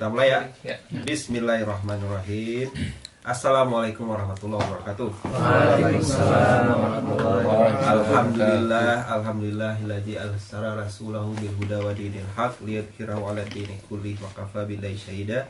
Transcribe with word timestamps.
kita 0.00 0.08
mulai 0.08 0.32
ya. 0.32 0.40
Ya. 0.64 0.76
Bismillahirrahmanirrahim. 1.04 2.72
Assalamualaikum 3.20 4.08
warahmatullahi 4.08 4.64
wabarakatuh. 4.64 5.12
Waalaikumsalam 5.28 6.72
warahmatullahi 6.72 7.44
wabarakatuh. 7.44 8.00
Alhamdulillah, 8.00 8.92
alhamdulillahilladzi 9.20 10.16
arsala 10.16 10.80
rasulahu 10.80 11.36
bil 11.36 11.52
huda 11.52 11.84
wa 11.84 11.92
dinil 11.92 12.24
haq 12.32 12.64
liyudhhirahu 12.64 13.28
'ala 13.28 13.44
dini 13.52 13.76
kulli 13.92 14.16
wa 14.16 14.32
kafa 14.32 14.64
billahi 14.64 14.96
syahida. 14.96 15.44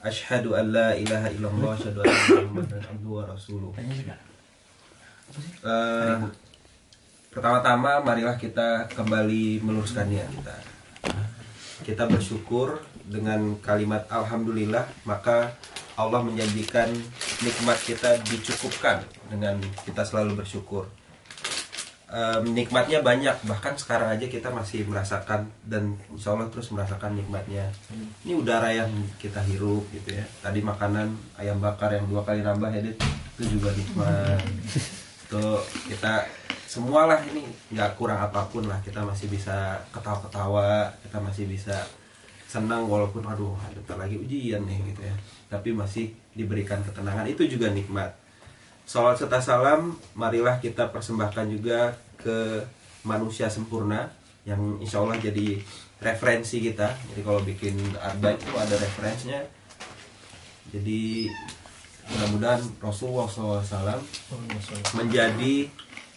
Asyhadu 0.00 0.56
an 0.56 0.72
la 0.72 0.96
ilaha 0.96 1.28
illallah 1.28 1.68
wa 1.68 1.76
asyhadu 1.76 2.00
anna 2.08 2.24
Muhammadan 2.48 2.82
abduhu 2.88 3.20
wa 3.20 3.24
rasuluh. 3.28 3.70
Eh, 5.60 6.16
pertama-tama 7.36 8.00
marilah 8.00 8.40
kita 8.40 8.88
kembali 8.96 9.60
meluruskan 9.60 10.08
niat 10.08 10.24
kita. 10.40 10.56
Kita 11.84 12.08
bersyukur 12.08 12.80
dengan 13.08 13.56
kalimat 13.64 14.04
alhamdulillah 14.12 14.84
maka 15.08 15.56
Allah 15.98 16.22
menjanjikan 16.22 16.94
nikmat 17.42 17.78
kita 17.82 18.22
dicukupkan 18.22 19.02
dengan 19.26 19.58
kita 19.82 20.06
selalu 20.06 20.38
bersyukur. 20.38 20.86
Em, 22.08 22.54
nikmatnya 22.56 23.04
banyak 23.04 23.36
bahkan 23.44 23.76
sekarang 23.76 24.14
aja 24.14 24.30
kita 24.30 24.48
masih 24.48 24.86
merasakan 24.88 25.50
dan 25.66 25.98
insya 26.08 26.32
Allah 26.32 26.48
terus 26.54 26.70
merasakan 26.70 27.18
nikmatnya. 27.18 27.68
Ini 28.22 28.32
udara 28.38 28.70
yang 28.70 28.88
kita 29.18 29.42
hirup 29.42 29.84
gitu 29.90 30.14
ya. 30.16 30.24
Tadi 30.38 30.62
makanan 30.62 31.12
ayam 31.36 31.58
bakar 31.58 31.92
yang 31.92 32.06
dua 32.06 32.22
kali 32.22 32.46
nambah 32.46 32.70
ya 32.70 32.80
itu 32.94 33.44
juga 33.58 33.74
nikmat. 33.74 34.40
Tuh 35.28 35.60
kita 35.90 36.24
semualah 36.70 37.26
ini 37.26 37.42
nggak 37.74 37.98
kurang 37.98 38.22
apa 38.22 38.46
pun 38.46 38.70
lah 38.70 38.78
kita 38.84 39.00
masih 39.00 39.26
bisa 39.32 39.80
ketawa-ketawa 39.88 40.92
kita 41.00 41.16
masih 41.16 41.48
bisa 41.48 41.74
senang 42.48 42.88
walaupun 42.88 43.20
aduh 43.28 43.52
bentar 43.76 44.00
lagi 44.00 44.16
ujian 44.16 44.64
nih 44.64 44.80
gitu 44.96 45.04
ya. 45.04 45.14
Tapi 45.52 45.76
masih 45.76 46.16
diberikan 46.32 46.80
ketenangan. 46.80 47.28
Itu 47.28 47.44
juga 47.44 47.68
nikmat. 47.68 48.16
Salat 48.88 49.20
serta 49.20 49.36
salam 49.44 50.00
marilah 50.16 50.56
kita 50.56 50.88
persembahkan 50.88 51.44
juga 51.52 51.92
ke 52.16 52.64
manusia 53.04 53.52
sempurna 53.52 54.08
yang 54.48 54.80
insya 54.80 55.04
Allah 55.04 55.20
jadi 55.20 55.60
referensi 56.00 56.64
kita. 56.64 56.88
Jadi 57.12 57.20
kalau 57.20 57.44
bikin 57.44 57.76
arba 58.00 58.32
itu 58.32 58.48
ada 58.56 58.80
referensinya. 58.80 59.44
Jadi 60.72 61.28
mudah-mudahan 62.08 62.64
Rasulullah 62.80 63.28
SAW 63.28 64.00
menjadi 64.96 65.68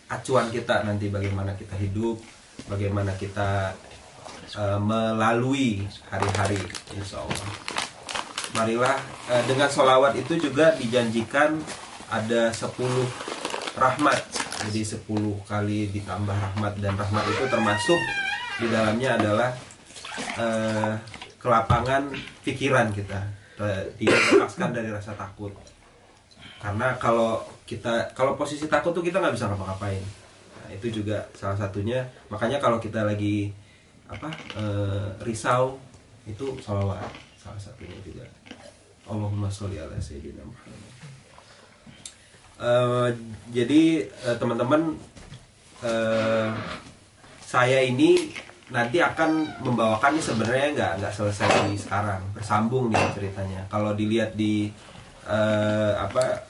acuan 0.07 0.47
kita 0.47 0.87
nanti 0.87 1.11
bagaimana 1.11 1.55
kita 1.59 1.75
hidup, 1.75 2.19
bagaimana 2.71 3.11
kita 3.19 3.75
eh, 4.57 4.79
melalui 4.79 5.85
hari-hari, 6.09 6.59
insya 6.95 7.21
Allah. 7.23 7.49
Marilah 8.51 8.97
eh, 9.31 9.43
dengan 9.47 9.69
solawat 9.71 10.17
itu 10.19 10.35
juga 10.39 10.75
dijanjikan 10.75 11.59
ada 12.11 12.51
10 12.51 12.67
rahmat, 13.79 14.19
jadi 14.67 14.81
10 14.83 15.07
kali 15.47 15.87
ditambah 15.95 16.35
rahmat 16.35 16.73
dan 16.83 16.99
rahmat 16.99 17.23
itu 17.31 17.43
termasuk 17.47 17.99
di 18.59 18.67
dalamnya 18.67 19.15
adalah 19.15 19.49
eh, 20.35 20.93
kelapangan 21.39 22.11
pikiran 22.43 22.91
kita, 22.93 23.19
dilepaskan 23.97 24.69
dari 24.75 24.91
rasa 24.91 25.15
takut. 25.15 25.55
Karena 26.61 26.93
kalau 27.01 27.41
kita 27.65 28.13
kalau 28.13 28.37
posisi 28.37 28.69
takut 28.69 28.93
tuh 28.93 29.01
kita 29.01 29.17
nggak 29.17 29.33
bisa 29.33 29.49
ngapa-ngapain. 29.49 30.03
Nah, 30.61 30.69
itu 30.69 31.01
juga 31.01 31.25
salah 31.33 31.57
satunya. 31.57 32.05
Makanya 32.29 32.61
kalau 32.61 32.77
kita 32.77 33.01
lagi 33.01 33.49
apa 34.11 34.27
eh, 34.59 35.07
risau 35.23 35.79
itu 36.27 36.59
salawat 36.59 37.07
salah 37.39 37.57
satunya 37.57 37.95
juga. 38.03 38.27
Allahumma 39.07 39.49
sholli 39.49 39.81
ala 39.81 39.97
sayyidina 39.97 40.43
Muhammad. 40.43 40.81
Eh, 42.61 43.09
jadi 43.55 44.05
eh, 44.05 44.35
teman-teman 44.37 44.93
eh, 45.81 46.49
saya 47.41 47.79
ini 47.81 48.35
nanti 48.71 49.03
akan 49.03 49.59
membawakan 49.63 50.15
ini 50.15 50.23
sebenarnya 50.23 50.67
nggak 50.75 50.91
nggak 51.01 51.13
selesai 51.15 51.71
di 51.71 51.79
sekarang. 51.79 52.21
Bersambung 52.35 52.91
nih 52.93 53.07
ceritanya. 53.15 53.65
Kalau 53.71 53.95
dilihat 53.97 54.35
di 54.35 54.69
eh, 55.25 55.93
apa 55.97 56.45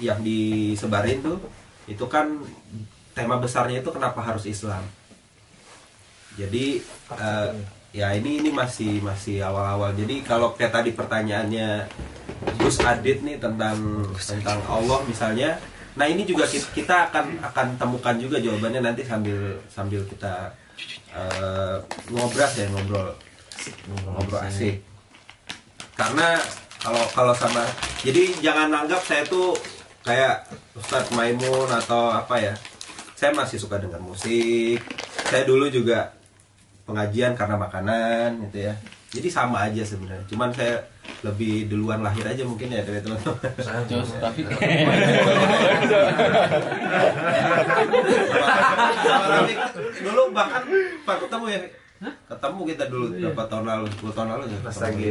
yang 0.00 0.24
disebarin 0.24 1.22
tuh 1.22 1.38
itu 1.86 2.02
kan 2.08 2.40
tema 3.12 3.36
besarnya 3.36 3.84
itu 3.84 3.90
kenapa 3.92 4.24
harus 4.24 4.48
Islam 4.48 4.80
jadi 6.36 6.80
eh, 7.12 7.48
ya 7.92 8.08
ini 8.16 8.40
ini 8.40 8.50
masih 8.50 9.04
masih 9.04 9.44
awal-awal. 9.44 9.92
Jadi 9.92 10.24
kalau 10.24 10.56
kayak 10.56 10.72
tadi 10.72 10.90
pertanyaannya 10.96 11.84
Gus 12.58 12.80
Adit 12.80 13.20
nih 13.20 13.36
tentang 13.36 14.08
tentang 14.16 14.58
Allah 14.66 15.04
misalnya 15.06 15.60
nah 15.92 16.08
ini 16.08 16.24
juga 16.24 16.48
kita, 16.48 17.12
akan 17.12 17.44
akan 17.52 17.66
temukan 17.76 18.16
juga 18.16 18.40
jawabannya 18.40 18.80
nanti 18.80 19.04
sambil 19.04 19.60
sambil 19.68 20.00
kita 20.08 20.56
eh, 21.12 21.76
ngobras 22.08 22.56
ya 22.56 22.66
ngobrol. 22.72 23.12
Ngobrol 23.92 24.40
asik. 24.48 24.80
Karena 25.92 26.40
kalau 26.80 27.04
kalau 27.12 27.34
sama 27.36 27.60
jadi 28.00 28.32
jangan 28.40 28.72
anggap 28.72 29.04
saya 29.04 29.22
tuh 29.28 29.52
kayak 30.00 30.48
Ustadz 30.72 31.12
Maimun 31.12 31.68
atau 31.68 32.08
apa 32.08 32.40
ya. 32.40 32.54
Saya 33.12 33.36
masih 33.36 33.60
suka 33.60 33.78
dengar 33.78 34.00
musik. 34.00 34.80
Saya 35.28 35.44
dulu 35.46 35.68
juga 35.70 36.21
pengajian 36.82 37.32
karena 37.38 37.56
makanan 37.58 38.28
gitu 38.48 38.70
ya. 38.70 38.74
Jadi 39.12 39.28
sama 39.28 39.68
aja 39.68 39.84
sebenarnya. 39.84 40.24
Cuman 40.24 40.48
saya 40.56 40.88
lebih 41.20 41.68
duluan 41.68 42.00
lahir 42.00 42.24
aja 42.24 42.48
mungkin 42.48 42.72
ya 42.72 42.80
dari 42.80 43.04
teman-teman. 43.04 43.36
Jos, 43.92 44.16
tapi 44.16 44.40
Sama 49.04 49.24
Rafiq, 49.28 49.58
dulu 50.00 50.22
bahkan 50.32 50.64
pak 51.04 51.16
ketemu 51.28 51.46
ya? 51.52 51.58
Ketemu 52.02 52.60
kita 52.74 52.84
dulu 52.90 53.04
berapa 53.14 53.42
tahun 53.46 53.64
lalu? 53.68 53.86
10 54.00 54.16
tahun 54.16 54.28
lalu 54.34 54.44
ya? 54.48 54.58
Pas 54.64 54.74
ketemu. 54.74 54.82
lagi. 54.82 55.06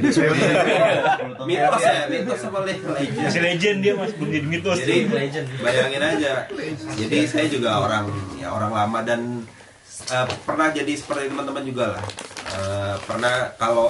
mitos 1.47 1.83
ya 1.85 2.03
mitos 2.09 2.41
apa 2.41 2.59
legend. 2.65 2.97
Masih 3.21 3.41
legend 3.45 3.77
dia 3.79 3.93
mas, 3.95 4.11
belum 4.17 4.29
jadi 4.33 4.47
mitos. 4.49 4.77
jadi 4.81 4.97
bayangin 5.61 6.01
aja. 6.01 6.33
Jadi 6.97 7.19
saya 7.29 7.45
juga 7.47 7.79
orang 7.79 8.09
ya 8.41 8.49
orang 8.49 8.71
lama 8.73 8.99
dan 9.05 9.45
eh, 10.11 10.27
pernah 10.43 10.67
jadi 10.69 10.93
seperti 10.93 11.31
teman-teman 11.31 11.63
juga 11.63 11.95
lah. 11.95 12.03
Eh, 12.51 12.95
pernah 13.07 13.55
kalau 13.55 13.87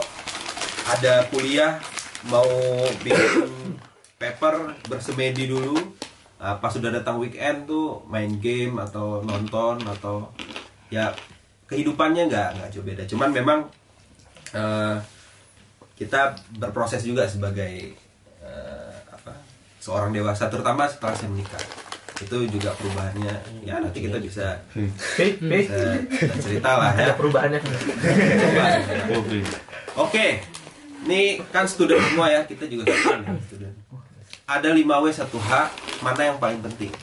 ada 0.86 1.26
kuliah 1.34 1.82
mau 2.30 2.46
bikin 3.02 3.50
paper 4.22 4.78
bersemedi 4.86 5.50
dulu 5.50 5.78
eh, 6.38 6.56
pas 6.62 6.70
sudah 6.70 6.94
datang 6.94 7.18
weekend 7.18 7.66
tuh 7.66 8.06
main 8.06 8.38
game 8.38 8.78
atau 8.78 9.26
nonton 9.26 9.82
atau 9.82 10.30
ya 10.94 11.10
kehidupannya 11.66 12.30
nggak 12.30 12.50
nggak 12.62 12.70
jauh 12.70 12.86
beda. 12.86 13.04
Cuman 13.10 13.30
memang 13.34 13.60
eh, 14.54 14.98
kita 15.98 16.38
berproses 16.58 17.02
juga 17.02 17.26
sebagai 17.26 17.98
eh, 18.46 18.96
apa 19.10 19.34
seorang 19.82 20.14
dewasa 20.14 20.50
terutama 20.54 20.86
setelah 20.86 21.18
saya 21.18 21.30
menikah 21.34 21.91
itu 22.22 22.38
juga 22.48 22.70
perubahannya. 22.78 23.36
Ya 23.66 23.82
nanti 23.82 24.00
kita 24.06 24.22
bisa 24.22 24.62
bisa, 24.72 25.26
bisa 25.42 26.34
cerita 26.38 26.72
lah 26.78 26.94
ya. 26.94 27.14
Perubahannya. 27.18 27.60
Oke. 29.98 30.46
Ini 31.02 31.42
kan 31.50 31.66
student 31.66 31.98
semua 32.14 32.30
ya 32.30 32.46
kita 32.46 32.70
juga 32.70 32.86
student 32.94 33.26
ya, 33.26 33.34
student. 33.50 33.74
Ada 34.46 34.70
5W 34.78 35.06
1H 35.10 35.52
mana 36.06 36.22
yang 36.22 36.38
paling 36.38 36.62
penting? 36.62 36.94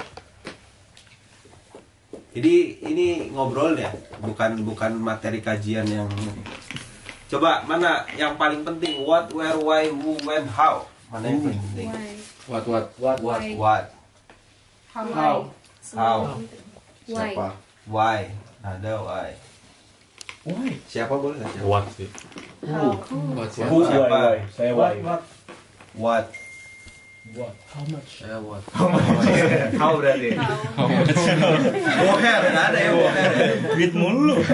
Jadi 2.39 2.55
ini 2.87 3.35
ngobrol 3.35 3.75
ya 3.75 3.91
bukan 4.23 4.63
bukan 4.63 4.95
materi 5.03 5.43
kajian 5.43 5.83
yang 5.91 6.07
coba 7.27 7.67
mana 7.67 8.07
yang 8.15 8.39
paling 8.39 8.63
penting? 8.63 9.03
What 9.03 9.35
where 9.35 9.59
why 9.59 9.91
who 9.91 10.15
when 10.23 10.47
how? 10.47 10.87
Mana 11.11 11.35
yang 11.35 11.43
paling 11.43 11.63
penting? 11.73 11.89
Why? 11.91 12.29
what 12.49 12.65
what 12.65 12.87
what 12.97 13.19
Why? 13.21 13.53
what 13.59 13.85
How? 14.89 15.05
How? 15.13 15.51
How? 15.95 16.19
Why? 17.09 17.33
siapa? 17.33 17.49
why 17.89 18.29
ada 18.61 19.01
why 19.01 19.33
Why? 20.45 20.77
siapa 20.89 21.15
boleh 21.17 21.41
nggak 21.41 21.53
siapa? 21.57 21.69
What 21.69 21.85
sih? 21.93 22.09
How? 22.65 22.93
What 23.37 23.49
Who 23.53 23.79
siapa 23.85 24.41
Saya 24.53 24.73
why. 24.77 25.01
what 25.97 26.27
How 27.69 27.85
much? 27.93 28.25
Eh, 28.25 28.33
what? 28.41 28.65
how 29.77 30.01
berarti 30.01 30.33
How? 30.41 30.89
boher 32.01 32.41
nggak 32.53 32.67
ada 32.73 32.79
ya 32.81 32.91
boher 32.97 33.29
Duit 33.77 33.93
mulu. 33.93 34.41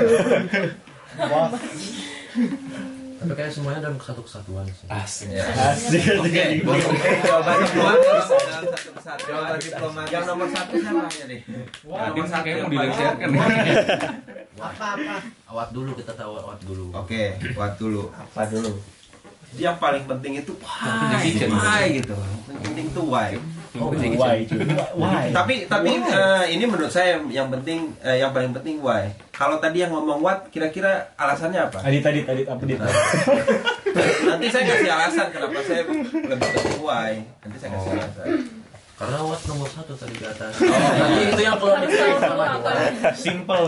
Tapi 3.25 3.41
kayak 3.41 3.53
semuanya 3.57 3.81
dalam 3.89 3.97
satu 3.97 4.21
kesatuan 4.21 4.69
sih. 4.69 4.85
Asik. 4.93 5.33
Asik. 5.41 6.21
oke 6.21 6.45
jawaban 7.25 7.57
satu 7.65 8.91
kesatuan 9.01 9.29
jawaban 9.33 9.59
diplomatis 9.65 10.13
yang 10.13 10.25
nomor 10.29 10.49
satu 10.53 10.73
siapa 10.77 11.09
ya 11.09 11.25
nih? 11.25 11.41
Tadi 11.81 12.21
kayaknya 12.21 12.61
mau 12.61 12.69
dilecehkan. 12.69 13.29
Awat 15.49 15.69
dulu 15.73 15.91
kita 15.97 16.13
tahu 16.13 16.33
awat 16.37 16.61
dulu. 16.69 16.93
oke 16.93 17.23
what 17.57 17.73
dulu. 17.81 18.13
Apa 18.13 18.45
dulu 18.53 18.77
yang 19.59 19.77
paling 19.79 20.05
penting 20.07 20.41
itu 20.43 20.53
why, 20.61 21.23
why 21.51 21.85
gitu 21.91 22.15
yang 22.51 22.63
penting 22.63 22.87
itu 22.91 23.03
why 23.05 23.31
Oh, 23.75 23.91
why. 23.91 24.47
Why? 24.95 25.35
tapi 25.35 25.67
tapi 25.67 25.99
eh, 25.99 26.45
ini 26.55 26.63
menurut 26.63 26.95
saya 26.95 27.19
yang, 27.19 27.27
yang 27.27 27.49
penting 27.51 27.91
eh, 28.07 28.23
yang 28.23 28.31
paling 28.31 28.55
penting 28.55 28.79
why 28.79 29.11
kalau 29.35 29.59
tadi 29.59 29.83
yang 29.83 29.91
ngomong 29.91 30.23
what 30.23 30.47
kira-kira 30.55 31.11
alasannya 31.19 31.59
apa 31.59 31.83
Tadi 31.83 31.99
tadi 31.99 32.23
tadi 32.23 32.47
apa 32.47 32.63
dit? 32.63 32.79
nanti 34.31 34.47
saya 34.47 34.65
kasih 34.71 34.91
alasan 34.95 35.27
kenapa 35.35 35.59
saya 35.67 35.83
lebih 35.91 36.39
penting 36.39 36.79
why 36.87 37.19
nanti 37.43 37.57
saya 37.59 37.71
kasih 37.75 37.91
alasan 37.99 38.27
Karena 38.95 39.19
what 39.27 39.43
nomor 39.51 39.67
satu 39.67 39.91
tadi 39.99 40.15
di 40.15 40.23
atas. 40.23 40.55
Nanti 40.55 41.35
itu 41.35 41.43
yang 41.43 41.59
keluar 41.59 41.83
di 41.83 41.91
pikiran 41.91 42.15
pertama 42.15 42.45
duluan. 42.55 42.95
Simple. 43.19 43.63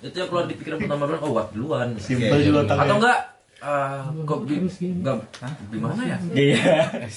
Itu 0.00 0.16
yang 0.16 0.28
keluar 0.32 0.44
di 0.48 0.54
pikiran 0.56 0.78
pertama 0.80 1.02
duluan. 1.04 1.20
Oh 1.20 1.32
what 1.36 1.48
duluan. 1.52 1.88
Simple 2.00 2.32
Oke. 2.32 2.46
juga 2.48 2.60
Atau 2.80 2.96
enggak? 2.96 3.18
Ah, 3.62 4.10
kok 4.26 4.38
bi- 4.42 4.58
enggak 4.60 5.22
gimana 5.70 6.02
ya? 6.02 6.18
Iya. 6.34 6.74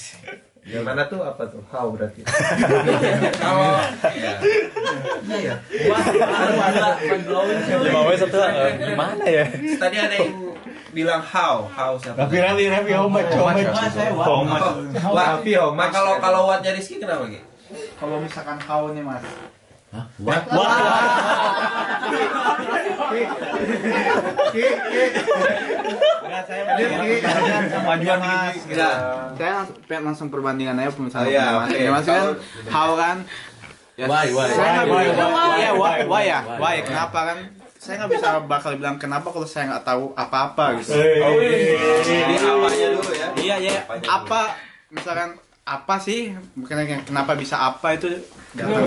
Gimana 0.66 1.06
tuh 1.06 1.22
apa 1.22 1.46
tuh? 1.46 1.62
How 1.70 1.94
berarti? 1.94 2.26
kalau 3.38 3.78
ya, 4.18 4.34
Iya 5.22 5.36
ya. 5.38 5.54
Wah. 5.86 6.02
Bawahnya 7.86 8.18
satu 8.18 8.38
eh, 8.42 8.72
gimana 8.74 9.24
ya? 9.26 9.44
tadi 9.78 9.96
ada 9.96 10.14
yang 10.18 10.34
bilang 10.90 11.22
how 11.22 11.70
how 11.70 11.94
siapa 12.00 12.24
Rapi 12.24 12.36
rapi 12.40 12.64
rapi 12.66 12.90
how 12.90 13.06
much 13.06 13.30
how 13.30 13.46
much 13.46 13.68
how 14.18 14.40
much 14.42 14.66
Tapi 15.04 15.50
how 15.54 15.70
much? 15.70 15.92
kalau 15.92 16.18
kalau 16.18 16.40
Watnya 16.50 16.74
Rizky 16.74 16.98
kenapa 16.98 17.30
Ki? 17.30 17.38
Kalau 18.00 18.16
misalkan 18.18 18.58
kau 18.58 18.90
nih 18.90 19.04
mas, 19.06 19.22
Hah? 19.96 20.04
What? 20.18 20.42
enggak 26.26 26.42
saya 26.44 26.62
perbandingan 26.66 27.64
kemajuan 27.70 28.18
mas. 28.20 28.54
gitu. 28.56 28.66
Gitu. 28.68 28.88
Saya 29.36 29.50
langsung, 29.54 29.76
langsung 30.02 30.28
perbandingan 30.28 30.74
aja 30.76 30.90
misalnya 30.96 31.26
Oh, 31.26 31.32
iya, 31.32 31.44
mas. 31.52 31.68
oke. 31.68 31.78
Ya, 31.78 31.90
mas 31.90 32.04
kan, 32.04 32.22
how 32.68 32.90
kan? 32.94 33.16
Ya, 33.96 34.04
Why, 34.06 34.28
why? 34.28 34.48
Saya 34.50 34.70
nggak 34.74 34.86
Why, 34.86 35.04
bisa. 35.08 35.24
why, 35.26 35.48
Iya, 35.56 35.70
why, 35.72 35.98
why 36.04 36.22
ya? 36.22 36.40
Why? 36.44 36.58
Why? 36.60 36.74
Kenapa 36.84 37.18
kan? 37.24 37.38
Saya 37.76 37.94
nggak 38.02 38.12
bisa 38.12 38.28
bakal 38.44 38.70
bilang 38.74 38.96
kenapa 38.98 39.28
kalau 39.30 39.46
saya 39.46 39.64
nggak 39.70 39.84
tahu 39.86 40.12
apa-apa 40.12 40.64
gitu. 40.76 40.92
Oh, 40.92 41.32
Jadi 42.02 42.34
awalnya 42.38 42.88
dulu 42.92 43.12
ya. 43.14 43.28
Iya 43.36 43.56
ya. 43.62 43.72
Dulu? 43.86 44.04
Apa 44.04 44.40
misalkan 44.90 45.40
apa 45.66 45.98
sih? 45.98 46.30
Bukan 46.54 46.78
yang 46.86 47.02
kenapa 47.02 47.34
bisa 47.34 47.58
apa 47.58 47.98
itu 47.98 48.06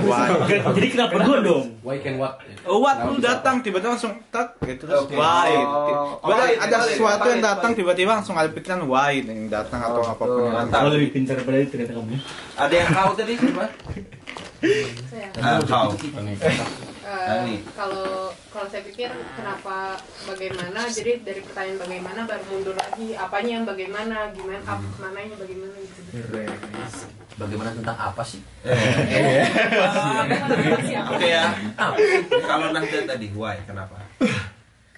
why. 0.07 0.31
Jadi 0.47 0.87
kenapa 0.95 1.19
gua 1.19 1.37
dong? 1.43 1.75
Why 1.83 1.99
can 1.99 2.15
what? 2.15 2.39
Oh, 2.63 2.79
what 2.79 3.03
lu 3.03 3.19
datang 3.19 3.59
tiba-tiba 3.59 3.99
langsung 3.99 4.15
tak 4.31 4.55
gitu 4.63 4.87
terus 4.87 5.11
why. 5.11 5.51
Oh, 5.59 6.23
ada 6.31 6.55
valid, 6.55 6.95
sesuatu 6.95 7.27
yang 7.27 7.43
datang 7.43 7.75
tiba-tiba 7.75 8.15
langsung 8.15 8.39
ada 8.39 8.47
pikiran 8.47 8.87
why 8.87 9.19
yang 9.19 9.51
datang 9.51 9.83
atau 9.83 9.99
Oh, 9.99 10.07
apa 10.07 10.23
pun 10.23 10.41
yang. 10.47 10.71
Kalau 10.71 10.89
lebih 10.95 11.11
pintar 11.11 11.35
daripada 11.35 11.59
itu 11.59 11.69
ternyata 11.75 11.93
kamu. 11.99 12.15
Ada 12.55 12.73
yang 12.79 12.89
how 12.95 13.11
tadi 13.11 13.33
siapa? 13.35 13.65
Saya. 15.09 15.29
Ah. 15.39 15.59
Eh, 17.09 17.25
Ani. 17.25 17.65
kalau 17.73 18.29
kalau 18.53 18.67
saya 18.69 18.85
pikir 18.85 19.09
kenapa 19.09 19.97
bagaimana 20.29 20.85
jadi 20.85 21.25
dari 21.25 21.41
pertanyaan 21.41 21.81
bagaimana 21.81 22.21
baru 22.29 22.43
mundur 22.53 22.75
lagi 22.77 23.17
apanya 23.17 23.51
yang 23.57 23.65
bagaimana 23.65 24.29
gimana 24.29 24.61
ap, 24.61 24.77
mananya 25.01 25.35
bagaimana 25.39 25.73
gitu 25.81 26.01
Bagaimana 27.39 27.71
tentang 27.71 27.95
apa 27.95 28.19
sih? 28.19 28.43
Oke 31.07 31.27
ya. 31.31 31.55
Kalau 32.43 32.67
Nahda 32.75 32.99
tadi 33.07 33.31
why 33.31 33.57
kenapa? 33.63 33.95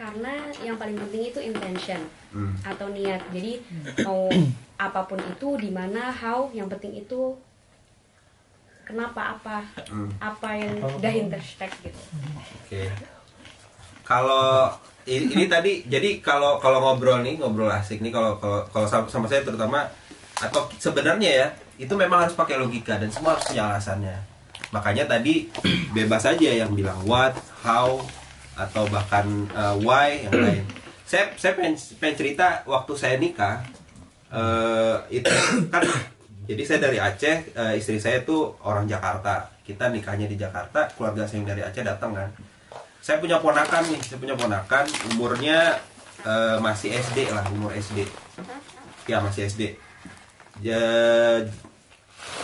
karena 0.01 0.33
yang 0.65 0.81
paling 0.81 0.97
penting 0.97 1.29
itu 1.29 1.39
intention 1.39 2.01
Hmm. 2.31 2.55
atau 2.63 2.87
niat 2.89 3.21
jadi 3.35 3.59
mau 4.07 4.31
apa 4.79 5.03
pun 5.03 5.19
itu 5.19 5.59
di 5.59 5.67
mana 5.67 6.09
how 6.09 6.47
yang 6.55 6.71
penting 6.71 6.95
itu 6.95 7.35
kenapa 8.91 9.33
apa 9.33 9.57
Hmm. 9.87 10.11
apa 10.19 10.49
yang 10.53 10.75
udah 10.79 11.09
intersect 11.09 11.71
gitu 11.81 12.01
Oke. 12.61 12.91
Kalau 14.01 14.67
i- 15.03 15.25
ini 15.25 15.45
tadi 15.45 15.85
jadi 15.85 16.19
kalau 16.19 16.57
kalau 16.57 16.79
ngobrol 16.81 17.21
nih 17.21 17.35
ngobrol 17.35 17.69
asik 17.69 17.99
nih 17.99 18.09
kalau 18.09 18.35
kalau 18.37 18.61
kalau 18.67 18.85
sama, 18.85 19.07
sama 19.07 19.25
saya 19.25 19.41
terutama 19.41 19.87
atau 20.37 20.67
sebenarnya 20.75 21.29
ya 21.31 21.47
itu 21.77 21.93
memang 21.93 22.21
harus 22.21 22.33
pakai 22.33 22.55
logika 22.55 22.95
dan 22.95 23.07
semua 23.07 23.33
harus 23.33 23.45
punya 23.45 23.65
alasannya. 23.67 24.17
Makanya 24.69 25.07
tadi 25.07 25.47
bebas 25.95 26.23
aja 26.23 26.49
yang 26.55 26.71
bilang 26.71 26.99
what, 27.01 27.33
how 27.59 27.97
atau 28.53 28.83
bahkan 28.87 29.25
uh, 29.51 29.73
why 29.77 30.21
yang 30.21 30.33
lain. 30.33 30.63
Saya 31.03 31.31
saya 31.35 31.55
pengen, 31.55 31.73
pengen 31.97 32.15
cerita 32.17 32.47
waktu 32.65 32.93
saya 32.93 33.15
nikah 33.17 33.63
eh 34.29 34.95
itu 35.11 35.27
kan 35.67 35.83
jadi 36.47 36.61
saya 36.65 36.79
dari 36.81 36.97
Aceh, 36.97 37.37
eh, 37.53 37.73
istri 37.77 37.97
saya 37.97 38.21
tuh 38.21 38.57
orang 38.61 38.85
Jakarta. 38.85 39.49
Kita 39.61 39.87
nikahnya 39.89 40.25
di 40.25 40.35
Jakarta, 40.35 40.89
keluarga 40.91 41.23
saya 41.23 41.41
yang 41.43 41.49
dari 41.53 41.61
Aceh 41.61 41.83
datang 41.83 42.11
kan. 42.13 42.29
Saya 43.01 43.17
punya 43.17 43.37
ponakan 43.37 43.81
nih, 43.87 44.01
saya 44.01 44.17
punya 44.17 44.35
ponakan 44.35 44.85
umurnya 45.13 45.77
eh, 46.21 46.57
masih 46.59 46.93
SD 46.93 47.29
lah, 47.33 47.45
umur 47.49 47.73
SD. 47.73 48.05
Ya 49.05 49.17
masih 49.21 49.49
SD. 49.49 49.73
Ya 50.61 50.81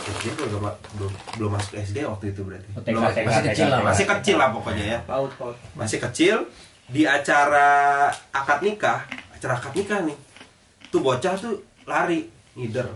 SD 0.08 0.34
belum, 0.34 0.64
belum 0.98 1.12
belum 1.38 1.52
masuk 1.54 1.78
SD 1.78 2.02
waktu 2.08 2.32
itu 2.34 2.42
berarti. 2.42 2.66
TK, 2.74 2.88
Belum, 2.90 3.04
TK, 3.12 3.18
masih 3.28 3.44
kecil 3.46 3.68
lah, 3.68 3.80
masih 3.84 4.06
kecil 4.08 4.36
lah 4.40 4.50
pokoknya 4.50 4.86
ya 4.88 5.00
Paut, 5.06 5.32
paut. 5.38 5.56
masih 5.76 6.00
kecil 6.02 6.36
di 6.88 7.04
acara 7.04 8.08
akad 8.32 8.64
nikah 8.64 9.04
acara 9.36 9.60
akad 9.60 9.76
nikah 9.76 10.00
nih 10.08 10.18
tuh 10.88 11.04
bocah 11.04 11.36
tuh 11.36 11.60
lari 11.84 12.26
ngider 12.56 12.88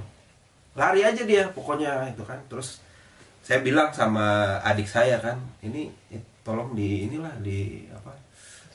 lari 0.71 1.01
aja 1.03 1.23
dia 1.27 1.49
pokoknya 1.51 2.11
itu 2.11 2.23
kan. 2.23 2.39
Terus 2.47 2.79
saya 3.41 3.59
bilang 3.65 3.89
sama 3.91 4.57
adik 4.61 4.85
saya 4.87 5.17
kan 5.17 5.37
ini 5.65 5.89
eh, 6.13 6.21
tolong 6.45 6.77
di 6.77 7.09
inilah 7.09 7.33
di 7.41 7.89
apa 7.91 8.13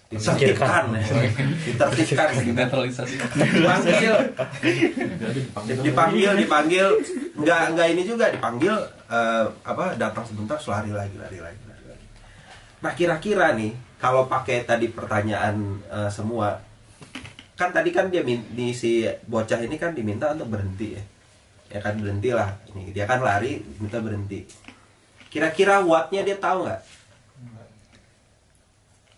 ditertibkan. 0.07 0.95
Ditertibkan. 1.67 2.29
Netralisasi. 2.55 3.17
dipanggil. 3.19 4.15
Dipanggil 5.83 6.33
dipanggil. 6.37 6.87
Nggak 7.37 7.61
nggak 7.75 7.89
ini 7.95 8.03
juga 8.05 8.31
dipanggil 8.31 8.75
eh, 9.11 9.47
apa 9.65 9.95
datang 9.99 10.25
sebentar 10.27 10.59
terus 10.59 10.71
lari 10.71 10.91
lagi 10.93 11.17
lari 11.19 11.39
lagi 11.41 11.63
lari 11.67 11.85
lagi. 11.91 12.07
Nah 12.83 12.93
kira-kira 12.95 13.57
nih 13.57 13.73
kalau 13.97 14.29
pakai 14.29 14.69
tadi 14.69 14.93
pertanyaan 14.93 15.81
eh, 15.89 16.11
semua 16.13 16.61
kan 17.57 17.73
tadi 17.73 17.89
kan 17.89 18.13
dia 18.13 18.21
di 18.27 18.77
si 18.77 19.09
bocah 19.25 19.65
ini 19.65 19.81
kan 19.81 19.97
diminta 19.97 20.37
untuk 20.37 20.53
berhenti 20.53 20.93
ya 20.93 21.03
ya 21.71 21.79
kan 21.83 21.99
berhenti 21.99 22.31
lah. 22.31 22.55
Ini 22.73 22.95
dia 22.95 23.05
kan 23.05 23.23
lari 23.23 23.63
minta 23.79 23.99
berhenti. 23.99 24.47
Kira-kira 25.31 25.83
wattnya 25.83 26.23
dia 26.23 26.39
tahu 26.39 26.65
nggak? 26.65 26.83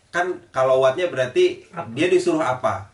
Kan 0.08 0.26
kalau 0.50 0.80
wattnya 0.82 1.06
berarti 1.12 1.68
dia 1.92 2.08
disuruh 2.08 2.42
apa? 2.42 2.88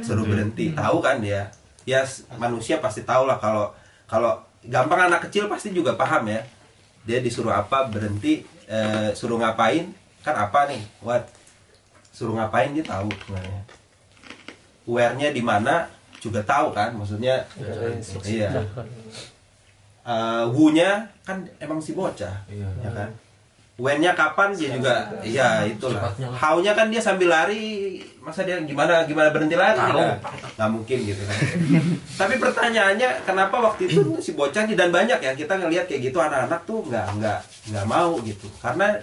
Suruh 0.00 0.24
berhenti. 0.24 0.72
Tahu 0.72 1.02
kan 1.02 1.20
dia? 1.20 1.50
Ya 1.86 2.02
manusia 2.38 2.82
pasti 2.82 3.06
tahu 3.06 3.26
lah 3.26 3.38
kalau 3.38 3.70
kalau 4.06 4.42
gampang 4.66 5.10
anak 5.10 5.30
kecil 5.30 5.50
pasti 5.50 5.74
juga 5.74 5.94
paham 5.98 6.30
ya. 6.30 6.42
Dia 7.06 7.22
disuruh 7.22 7.54
apa 7.54 7.86
berhenti 7.86 8.46
eh, 8.66 9.10
suruh 9.14 9.38
ngapain? 9.38 9.90
Kan 10.22 10.34
apa 10.34 10.70
nih 10.70 10.82
what 11.02 11.26
suruh 12.10 12.32
ngapain 12.32 12.72
dia 12.72 12.86
tahu 12.86 13.10
sebenarnya. 13.12 13.62
Where-nya 14.86 15.34
di 15.34 15.42
mana 15.42 15.90
juga 16.18 16.40
tahu 16.42 16.70
kan 16.70 16.90
maksudnya 16.92 17.44
iya 18.22 18.50
Eh, 20.06 20.44
who-nya 20.54 21.02
kan 21.26 21.42
emang 21.58 21.82
si 21.82 21.90
bocah 21.90 22.46
Iya. 22.46 22.68
ya 22.78 22.90
kan? 22.94 23.10
When-nya 23.76 24.14
kapan 24.14 24.54
dia 24.54 24.72
juga 24.72 24.94
iya 25.20 25.66
itulah. 25.66 26.08
How-nya 26.32 26.72
kan 26.72 26.88
dia 26.88 27.02
sambil 27.02 27.26
lari 27.28 27.98
masa 28.22 28.46
dia 28.46 28.56
gimana 28.62 29.02
gimana 29.02 29.28
berhenti 29.28 29.52
lari 29.52 29.74
Tahu. 29.76 29.98
nggak 30.56 30.70
mungkin 30.70 30.98
gitu 31.02 31.20
kan. 31.20 31.36
Tapi 32.24 32.34
pertanyaannya 32.38 33.26
kenapa 33.26 33.58
waktu 33.58 33.90
itu 33.90 34.00
si 34.16 34.32
bocah 34.32 34.62
dan 34.64 34.88
banyak 34.88 35.18
ya 35.18 35.34
kita 35.34 35.58
ngelihat 35.58 35.84
kayak 35.84 36.08
gitu 36.08 36.22
anak-anak 36.22 36.62
tuh 36.62 36.86
nggak 36.86 37.06
nggak 37.18 37.38
nggak 37.74 37.84
mau 37.84 38.14
gitu. 38.22 38.46
Karena 38.62 38.94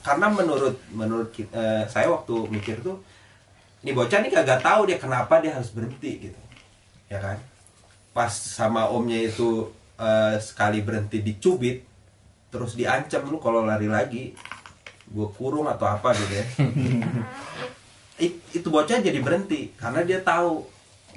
karena 0.00 0.26
menurut 0.32 0.74
menurut 0.90 1.28
eh, 1.38 1.84
saya 1.86 2.08
waktu 2.08 2.34
mikir 2.48 2.80
tuh 2.80 2.96
ini 3.84 3.92
bocah 3.92 4.18
nih 4.18 4.32
kagak 4.32 4.64
tahu 4.64 4.88
dia 4.88 4.96
kenapa 4.96 5.38
dia 5.38 5.52
harus 5.52 5.70
berhenti 5.70 6.26
gitu 6.26 6.40
ya 7.08 7.18
kan? 7.20 7.38
Pas 8.12 8.30
sama 8.30 8.88
omnya 8.88 9.18
itu 9.20 9.68
eh, 9.98 10.36
sekali 10.40 10.84
berhenti 10.84 11.20
dicubit 11.24 11.84
terus 12.48 12.72
diancam 12.78 13.28
lu 13.28 13.36
kalau 13.36 13.68
lari 13.68 13.88
lagi 13.92 14.32
gue 15.08 15.28
kurung 15.36 15.68
atau 15.68 15.88
apa 15.88 16.12
gitu 16.16 16.32
ya. 16.32 16.46
It- 18.24 18.40
itu 18.52 18.68
bocah 18.68 19.00
jadi 19.00 19.20
berhenti 19.20 19.72
karena 19.76 20.04
dia 20.04 20.20
tahu 20.20 20.64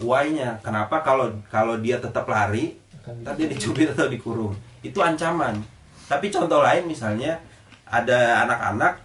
why-nya. 0.03 0.60
Kenapa 0.63 1.03
kalau 1.03 1.31
kalau 1.51 1.79
dia 1.79 2.00
tetap 2.00 2.27
lari 2.27 2.77
ntar 3.01 3.33
dia 3.36 3.50
dicubit 3.50 3.91
atau 3.91 4.07
dikurung. 4.07 4.53
Itu 4.86 5.01
ancaman. 5.01 5.60
Tapi 6.07 6.27
contoh 6.29 6.62
lain 6.62 6.86
misalnya 6.88 7.39
ada 7.88 8.48
anak-anak 8.48 9.03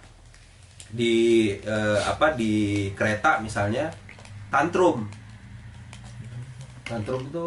di 0.87 1.51
eh, 1.59 1.99
apa 2.07 2.31
di 2.31 2.87
kereta 2.95 3.43
misalnya 3.43 3.91
tantrum 4.47 5.03
tantrum 6.87 7.21
itu 7.27 7.45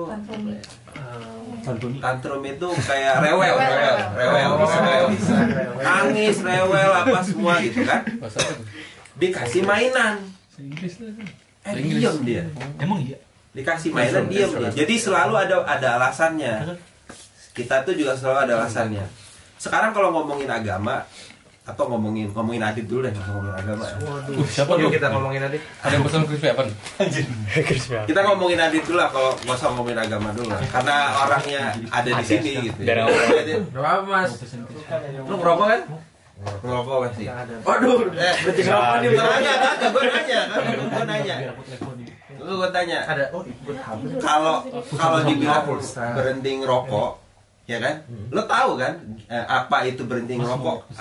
Santuni. 1.60 1.98
tantrum. 2.00 2.40
Itu 2.44 2.68
kayak 2.76 3.24
rewel 3.24 3.54
rewel 3.56 3.96
rewel 4.16 4.50
rewel. 4.64 5.04
nangis 5.80 6.36
rewel 6.44 6.90
apa 6.92 7.18
semua 7.24 7.60
gitu 7.64 7.80
kan. 7.84 8.04
Dikasih 9.16 9.62
mainan. 9.64 10.20
Eh 11.64 11.72
diem 11.76 12.16
dia. 12.24 12.44
Emang 12.80 13.00
iya? 13.00 13.18
dikasih 13.56 13.90
mainan 13.92 14.28
diem 14.28 14.50
dia. 14.52 14.70
Jadi 14.84 14.94
selalu 14.96 15.34
ada 15.36 15.56
ada 15.64 15.88
alasannya. 16.00 16.76
Kita 17.56 17.84
tuh 17.84 17.96
juga 17.96 18.16
selalu 18.16 18.48
ada 18.48 18.52
alasannya. 18.60 19.04
Sekarang 19.60 19.92
kalau 19.92 20.12
ngomongin 20.16 20.48
agama 20.48 21.04
atau 21.70 21.84
ngomongin 21.86 22.26
ngomongin 22.34 22.62
adit 22.66 22.84
dulu 22.90 23.06
deh 23.06 23.14
ngomongin 23.14 23.54
agama 23.54 23.82
ya. 23.86 23.94
Uh, 24.02 24.46
siapa 24.50 24.72
Yuk 24.74 24.90
tuh? 24.90 24.90
kita 24.98 25.06
ngomongin 25.14 25.40
tadi. 25.46 25.58
Ada 25.86 25.92
yang 25.94 26.04
pesan 26.04 26.22
crispy 26.26 26.48
apa? 26.50 26.62
kita 28.10 28.20
ngomongin 28.26 28.58
adit 28.58 28.82
dulu 28.82 28.98
lah 28.98 29.08
kalau 29.14 29.30
nggak 29.46 29.56
usah 29.56 29.68
ngomongin 29.70 29.98
agama 30.02 30.28
dulu 30.34 30.48
lah. 30.50 30.60
Karena 30.66 30.96
orangnya 31.22 31.62
ada 31.94 32.10
di 32.10 32.24
sini 32.26 32.50
gitu 32.66 32.80
Jadi, 32.82 33.52
Berapa 33.70 34.02
mas? 34.02 34.30
Lu 35.30 35.34
ngerokok 35.38 35.66
kan? 35.70 35.82
ngerokok 36.40 36.96
kan 37.04 37.10
sih. 37.20 37.26
Waduh, 37.68 37.98
eh 38.16 38.34
berarti 38.40 38.60
ngerokok 38.64 38.96
nih? 38.96 39.10
nanya 39.12 39.52
kagak 39.60 39.88
gue 39.92 40.04
nanya 40.08 40.40
kan 40.48 40.60
gue 40.72 41.04
nanya. 41.04 41.34
Lu 42.40 42.52
gue 42.56 42.70
tanya. 42.72 42.98
Ada 43.04 43.24
oh 43.36 43.42
kalau 44.18 44.56
kalau 44.96 45.18
dibilang 45.28 45.64
berhenti 46.16 46.50
ngerokok 46.64 47.10
ya 47.68 47.78
kan? 47.78 47.94
Lo 48.32 48.42
tahu 48.48 48.80
kan 48.80 48.92
eh, 49.28 49.44
apa 49.44 49.76
itu 49.84 50.02
berhenti 50.08 50.40
ngerokok 50.40 50.96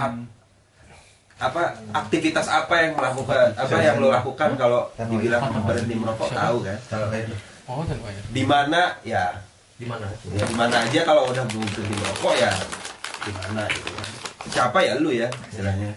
apa 1.40 1.62
aktivitas 1.94 2.46
apa 2.46 2.76
yang 2.78 2.94
melakukan 2.94 3.56
apa 3.56 3.76
yang 3.80 3.96
lo 3.98 4.12
lakukan 4.12 4.50
kalau 4.54 4.92
dibilang 5.00 5.40
berhenti 5.64 5.96
merokok 5.96 6.30
tahu 6.30 6.58
kan 6.62 6.78
Oh, 7.66 7.86
dan 7.86 8.02
bayar. 8.02 8.24
di 8.28 8.44
mana 8.44 8.82
ya 9.04 9.30
Di 9.78 9.86
mana? 9.86 10.10
ya 10.26 10.42
di 10.42 10.56
mana 10.58 10.76
aja 10.82 11.02
kalau 11.06 11.30
udah 11.30 11.46
belum 11.46 11.64
berhenti 11.66 11.96
merokok 11.96 12.34
ya 12.36 12.52
di 13.20 13.32
mana 13.32 13.62
gitu 13.70 13.90
kan 13.94 14.08
siapa 14.50 14.78
ya 14.82 14.94
lu 14.98 15.12
ya 15.12 15.30
istilahnya 15.48 15.94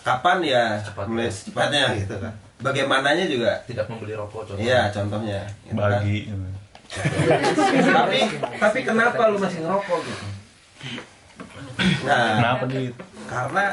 kapan 0.00 0.38
ya 0.40 0.64
Cepat. 0.80 1.04
mulai 1.06 1.28
cepatnya 1.28 1.84
gitu 1.94 2.16
kan 2.16 2.32
bagaimananya 2.58 3.24
juga 3.24 3.60
Tidak 3.64 3.84
membeli 3.86 4.12
rokok 4.14 4.42
contoh. 4.46 4.56
Iya 4.56 4.88
contohnya 4.90 5.40
gitu 5.62 5.76
kan. 5.76 6.00
Bagi. 6.00 6.18
tapi 7.94 8.18
tapi 8.56 8.78
kenapa 8.82 9.22
lu 9.28 9.38
masih 9.38 9.60
ngerokok 9.60 9.98
gitu 10.02 10.24
nah 12.02 12.36
Kenapa 12.36 12.64
nih? 12.66 12.88
Karena 13.30 13.64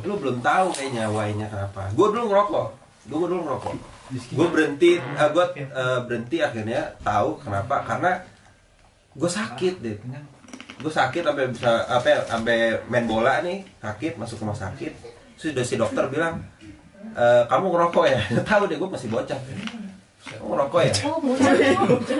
lu 0.00 0.14
belum 0.16 0.40
tahu 0.40 0.72
kayaknya 0.72 1.04
why-nya 1.12 1.46
kenapa. 1.52 1.92
Gue 1.92 2.08
dulu 2.08 2.32
ngerokok. 2.32 2.66
Gue 3.12 3.18
dulu 3.28 3.40
ngerokok. 3.44 3.74
Gue 4.32 4.46
berhenti 4.48 4.90
eh, 4.96 5.28
gue 5.28 5.44
eh, 5.60 6.00
berhenti 6.08 6.36
akhirnya 6.40 6.96
tahu 7.04 7.36
kenapa. 7.44 7.84
Karena 7.84 8.12
gue 9.12 9.30
sakit 9.30 9.74
deh 9.84 9.98
gue 10.74 10.90
sakit 10.90 11.22
sampai 11.22 11.48
bisa 11.54 11.86
apa 11.86 12.26
sampai 12.26 12.80
main 12.88 13.04
bola 13.04 13.44
nih. 13.44 13.62
Sakit 13.78 14.16
masuk 14.16 14.40
rumah 14.42 14.56
sakit. 14.56 14.92
Sudah 15.36 15.62
si 15.62 15.76
dokter 15.76 16.08
bilang 16.08 16.40
"Eh, 17.14 17.42
kamu 17.46 17.66
ngerokok 17.68 18.04
ya? 18.08 18.20
Tahu 18.48 18.66
deh 18.66 18.80
gue 18.80 18.88
masih 18.88 19.12
bocah 19.12 19.38
kamu 20.44 20.52
ngerokok 20.52 20.80
ya 20.84 20.92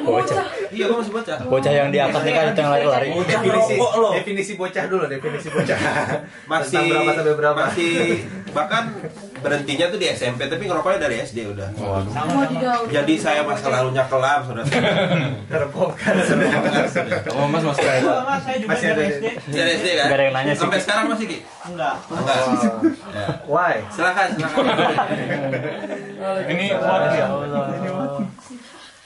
Bocah. 0.01 0.45
iya 0.73 0.85
gue 0.89 0.97
masih 0.97 1.13
bocah 1.13 1.37
Bocah 1.45 1.73
yang 1.73 1.89
di 1.93 1.99
atas 2.01 2.21
nih 2.25 2.33
kan 2.33 2.45
itu 2.51 2.61
yang 2.61 2.73
lari-lari. 2.73 3.09
Definisi 3.13 3.75
Rokok 3.77 3.93
lo. 4.01 4.09
definisi 4.17 4.53
bocah 4.57 4.85
dulu, 4.89 5.05
definisi 5.07 5.49
bocah. 5.53 5.79
masih 6.49 6.77
Tentang 6.81 6.89
berapa 6.89 7.11
sampai 7.15 7.35
berapa? 7.37 7.59
masih 7.69 7.93
bahkan 8.51 8.85
berhentinya 9.45 9.93
tuh 9.93 10.01
di 10.01 10.09
SMP 10.09 10.49
tapi 10.49 10.65
ngerokoknya 10.65 11.01
dari 11.05 11.21
SD 11.21 11.39
udah. 11.53 11.69
Jadi 12.89 13.15
saya 13.21 13.45
masa 13.45 13.69
lalunya 13.69 14.09
kelam 14.09 14.41
saudara. 14.41 14.65
Terbongkar 15.53 16.15
Oh, 17.37 17.45
Mas 17.45 17.61
masih 17.61 17.85
ada. 17.85 18.25
Masih 18.65 18.87
ada 18.97 19.03
di- 19.05 19.37
dari 19.53 19.71
SD 19.77 19.89
kan? 20.01 20.07
Nggak 20.09 20.17
ada 20.17 20.25
yang 20.25 20.35
nanya 20.35 20.53
sih, 20.57 20.61
sampai 20.65 20.79
sekarang 20.81 21.05
masih 21.13 21.27
ki? 21.29 21.39
Enggak. 21.69 21.95
enggak. 22.09 22.37
Ya. 23.13 23.27
Why? 23.53 23.75
silakan 23.93 24.27
silakan. 24.33 24.65
Ini 26.49 26.67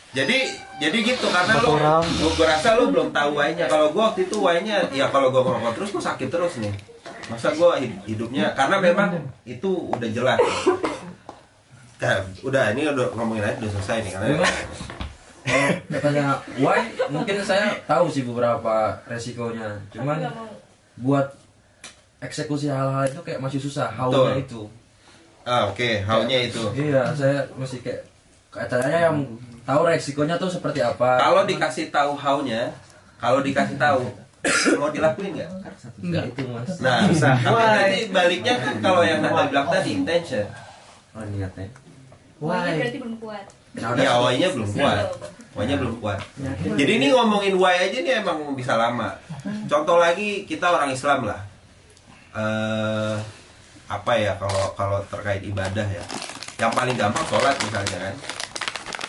jadi 0.08 0.38
jadi 0.78 0.98
gitu 1.04 1.26
karena 1.28 1.58
lu 1.60 1.76
gua, 1.76 2.00
gua 2.32 2.46
rasa 2.46 2.78
lu 2.78 2.94
belum 2.94 3.10
tahu 3.10 3.30
why-nya. 3.36 3.66
Kalau 3.66 3.90
gua 3.90 4.14
waktu 4.14 4.30
itu 4.30 4.38
why-nya 4.38 4.86
ya 4.88 5.10
kalau 5.10 5.34
gua 5.34 5.42
ngerokok 5.42 5.72
terus 5.74 5.90
gua 5.92 6.02
sakit 6.14 6.28
terus 6.30 6.54
nih 6.62 6.72
masa 7.28 7.48
gua 7.52 7.76
hid- 7.76 8.00
hidupnya 8.06 8.52
karena 8.52 8.76
memang 8.78 9.08
itu 9.44 9.70
udah 9.88 10.08
jelas 10.08 10.40
Nah, 11.98 12.14
udah 12.40 12.70
ini 12.72 12.86
udah 12.86 13.10
ngomongin 13.12 13.42
aja 13.42 13.58
udah 13.58 13.70
selesai 13.74 13.96
nih 14.00 14.12
karena 14.12 14.38
Katanya 15.90 16.24
why? 16.56 16.78
Mungkin 17.08 17.40
saya 17.40 17.72
tahu 17.82 18.06
sih 18.06 18.22
beberapa 18.22 18.94
resikonya. 19.02 19.80
Cuman 19.88 20.20
buat 20.96 21.26
eksekusi 22.20 22.68
hal-hal 22.68 23.02
itu 23.04 23.18
kayak 23.18 23.40
masih 23.40 23.58
susah. 23.58 23.88
How-nya 23.90 24.36
Betul. 24.36 24.44
itu. 24.44 24.62
ah 25.42 25.64
oke 25.66 26.04
how-nya 26.04 26.44
itu 26.44 26.60
Iya, 26.76 27.08
saya 27.10 27.40
masih 27.56 27.80
kayak 27.80 28.04
katanya 28.48 29.08
yang 29.08 29.16
tahu 29.64 29.80
resikonya 29.82 30.36
tuh 30.36 30.46
seperti 30.46 30.78
apa. 30.78 31.16
kalau 31.16 31.42
dikasih 31.42 31.88
tahu 31.88 32.12
how-nya 32.12 32.68
kalau 33.16 33.40
dikasih 33.40 33.74
tahu 33.74 34.04
mau 34.78 34.88
dilakuin 34.94 35.30
nggak? 35.34 35.50
Enggak 35.98 36.24
itu 36.30 36.42
mas. 36.46 36.78
nah 36.78 37.02
tapi 37.10 37.62
nanti 37.62 38.00
baliknya 38.14 38.54
kan 38.62 38.74
kalau 38.78 39.02
yang 39.02 39.18
tadi 39.20 39.42
bilang 39.50 39.66
tadi 39.66 39.90
intention. 39.98 40.46
Oh 41.14 41.24
niatnya. 41.26 41.66
Why? 42.38 42.78
berarti 42.78 42.98
belum 43.02 43.16
kuat. 43.18 43.44
ya 43.98 44.12
why-nya 44.22 44.48
belum 44.54 44.70
kuat. 44.70 45.06
Why-nya 45.58 45.76
belum 45.82 45.94
kuat. 45.98 46.20
Jadi 46.78 46.92
ini 47.02 47.06
ngomongin 47.10 47.58
why 47.58 47.74
aja 47.74 47.98
nih 47.98 48.22
emang 48.22 48.54
bisa 48.54 48.78
lama. 48.78 49.18
Contoh 49.66 49.98
lagi 49.98 50.46
kita 50.46 50.70
orang 50.70 50.94
Islam 50.94 51.26
lah. 51.26 51.40
Eh 52.38 53.16
apa 53.88 54.12
ya 54.20 54.36
kalau 54.38 54.70
kalau 54.78 54.98
terkait 55.10 55.42
ibadah 55.42 55.86
ya. 55.90 56.04
Yang 56.58 56.72
paling 56.74 56.94
gampang 56.94 57.26
sholat 57.26 57.56
misalnya 57.58 57.98
kan. 58.06 58.14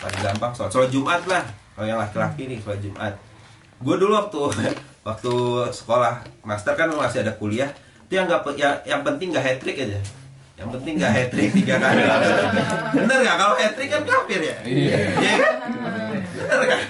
Paling 0.02 0.20
gampang 0.26 0.52
sholat. 0.58 0.70
Sholat 0.74 0.90
Jumat 0.90 1.22
lah. 1.30 1.44
Kalau 1.78 1.86
yang 1.86 2.00
laki-laki 2.02 2.50
nih 2.50 2.58
sholat 2.58 2.82
Jumat. 2.82 3.14
Gue 3.80 3.94
dulu 3.96 4.12
waktu 4.18 4.38
waktu 5.00 5.32
sekolah. 5.72 6.24
Master 6.44 6.74
kan 6.74 6.88
masih 6.92 7.24
ada 7.24 7.32
kuliah. 7.32 7.70
Itu 8.06 8.18
yang 8.18 8.26
nggak 8.26 8.42
pe- 8.42 8.58
yang, 8.58 8.76
yang 8.84 9.00
penting 9.00 9.30
nggak 9.30 9.44
hat 9.44 9.58
trick 9.58 9.78
aja. 9.78 10.00
Yang 10.60 10.68
penting 10.76 10.94
nggak 11.00 11.12
hat 11.14 11.28
trick 11.32 11.50
tiga 11.56 11.74
kali 11.80 12.02
bener 12.92 13.16
nggak? 13.24 13.36
Kalau 13.38 13.54
hat 13.56 13.72
trick 13.72 13.88
kan 13.88 14.02
kafir 14.04 14.40
ya? 14.44 14.56
Iya. 14.60 14.96
Iya 15.16 15.34
kan? 15.40 15.54
bener 16.40 16.62
kan 16.66 16.80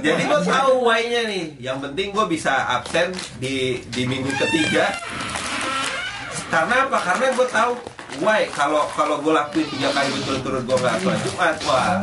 jadi 0.00 0.22
gue 0.26 0.40
tahu 0.42 0.72
why-nya 0.84 1.22
nih. 1.26 1.44
Yang 1.62 1.78
penting 1.88 2.06
gue 2.12 2.26
bisa 2.28 2.52
absen 2.76 3.08
di 3.38 3.80
di 3.88 4.02
minggu 4.04 4.28
ketiga. 4.36 4.92
Karena 6.50 6.90
apa? 6.90 6.98
Karena 6.98 7.30
gue 7.32 7.46
tahu 7.48 7.72
why. 8.20 8.44
Kalau 8.50 8.84
kalau 8.92 9.22
gue 9.22 9.32
lakuin 9.32 9.66
tiga 9.70 9.88
kali 9.88 10.08
berturut-turut 10.12 10.62
gue 10.66 10.76
nggak 10.76 10.96
sholat 11.00 11.20
Jumat 11.24 11.56
wah 11.64 12.02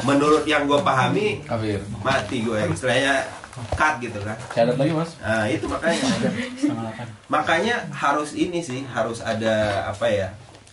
menurut 0.00 0.44
yang 0.44 0.64
gue 0.64 0.80
pahami 0.80 1.44
Kafir. 1.44 1.80
mati 2.00 2.40
gue 2.40 2.56
istilahnya 2.72 3.20
cut 3.50 3.94
gitu 3.98 4.18
kan. 4.22 4.38
Syarat 4.54 4.76
lagi, 4.78 4.92
Mas. 4.94 5.10
nah 5.18 5.44
itu 5.50 5.66
makanya. 5.66 6.06
Makanya 7.26 7.76
harus 7.90 8.34
ini 8.38 8.62
sih 8.62 8.86
harus 8.86 9.18
ada 9.20 9.86
apa 9.90 10.06
ya 10.06 10.28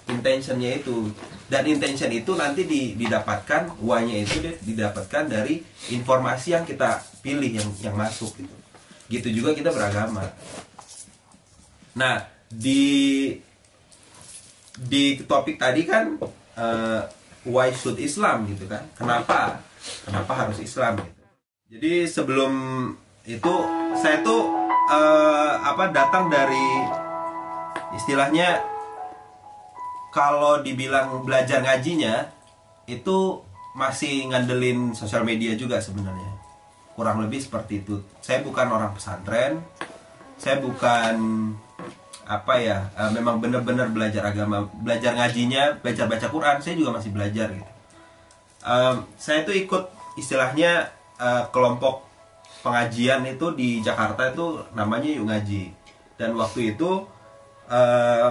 intentionnya 0.08 0.78
itu. 0.80 1.10
Dan 1.48 1.64
intention 1.64 2.12
itu 2.12 2.36
nanti 2.36 2.68
di- 2.68 3.00
didapatkan 3.00 3.80
why-nya 3.80 4.20
itu 4.24 4.44
di- 4.44 4.60
didapatkan 4.74 5.32
dari 5.32 5.64
informasi 5.90 6.54
yang 6.54 6.68
kita 6.68 7.00
pilih 7.24 7.50
yang 7.50 7.68
yang 7.82 7.96
masuk 7.96 8.36
gitu. 8.36 8.56
Gitu 9.08 9.28
juga 9.42 9.56
kita 9.56 9.72
beragama. 9.72 10.28
Nah 11.96 12.28
di 12.52 13.32
di 14.78 15.18
topik 15.26 15.58
tadi 15.58 15.82
kan 15.88 16.20
eh, 16.60 17.02
why 17.48 17.72
should 17.72 17.98
Islam 17.98 18.46
gitu 18.52 18.68
kan? 18.68 18.84
Kenapa? 18.94 19.64
Kenapa 20.04 20.34
harus 20.36 20.60
Islam 20.60 21.00
gitu 21.00 21.17
jadi 21.68 22.08
sebelum 22.08 22.54
itu 23.28 23.54
saya 24.00 24.24
tuh 24.24 24.56
eh, 24.88 25.52
apa 25.68 25.92
datang 25.92 26.32
dari 26.32 26.68
istilahnya 27.92 28.64
kalau 30.16 30.64
dibilang 30.64 31.28
belajar 31.28 31.60
ngajinya 31.60 32.32
itu 32.88 33.44
masih 33.76 34.32
ngandelin 34.32 34.96
sosial 34.96 35.28
media 35.28 35.54
juga 35.60 35.84
sebenarnya. 35.84 36.40
Kurang 36.96 37.22
lebih 37.22 37.44
seperti 37.44 37.84
itu. 37.84 38.00
Saya 38.24 38.42
bukan 38.42 38.72
orang 38.72 38.96
pesantren. 38.96 39.62
Saya 40.40 40.64
bukan 40.64 41.16
apa 42.28 42.54
ya 42.64 42.88
eh, 42.96 43.12
memang 43.12 43.44
benar-benar 43.44 43.92
belajar 43.92 44.24
agama 44.24 44.72
belajar 44.72 45.20
ngajinya 45.20 45.84
belajar 45.84 46.08
baca 46.08 46.28
Quran. 46.32 46.58
Saya 46.64 46.80
juga 46.80 46.96
masih 46.96 47.12
belajar 47.12 47.52
gitu. 47.52 47.72
Em, 48.64 49.04
saya 49.20 49.44
tuh 49.44 49.52
ikut 49.52 49.84
istilahnya 50.16 50.97
eh, 51.20 51.44
kelompok 51.52 52.06
pengajian 52.62 53.26
itu 53.26 53.54
di 53.54 53.80
Jakarta 53.82 54.34
itu 54.34 54.62
namanya 54.74 55.10
Yuk 55.10 55.28
Ngaji. 55.30 55.64
Dan 56.18 56.34
waktu 56.38 56.74
itu 56.78 57.06
eh, 57.70 58.30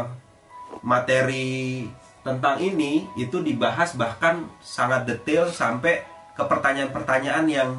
materi 0.82 1.86
tentang 2.26 2.58
ini 2.58 3.06
itu 3.14 3.38
dibahas 3.38 3.94
bahkan 3.94 4.50
sangat 4.58 5.06
detail 5.06 5.46
sampai 5.46 6.02
ke 6.34 6.42
pertanyaan-pertanyaan 6.42 7.46
yang 7.46 7.70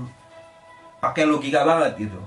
pakai 1.04 1.28
logika 1.28 1.68
banget 1.68 2.08
gitu. 2.08 2.20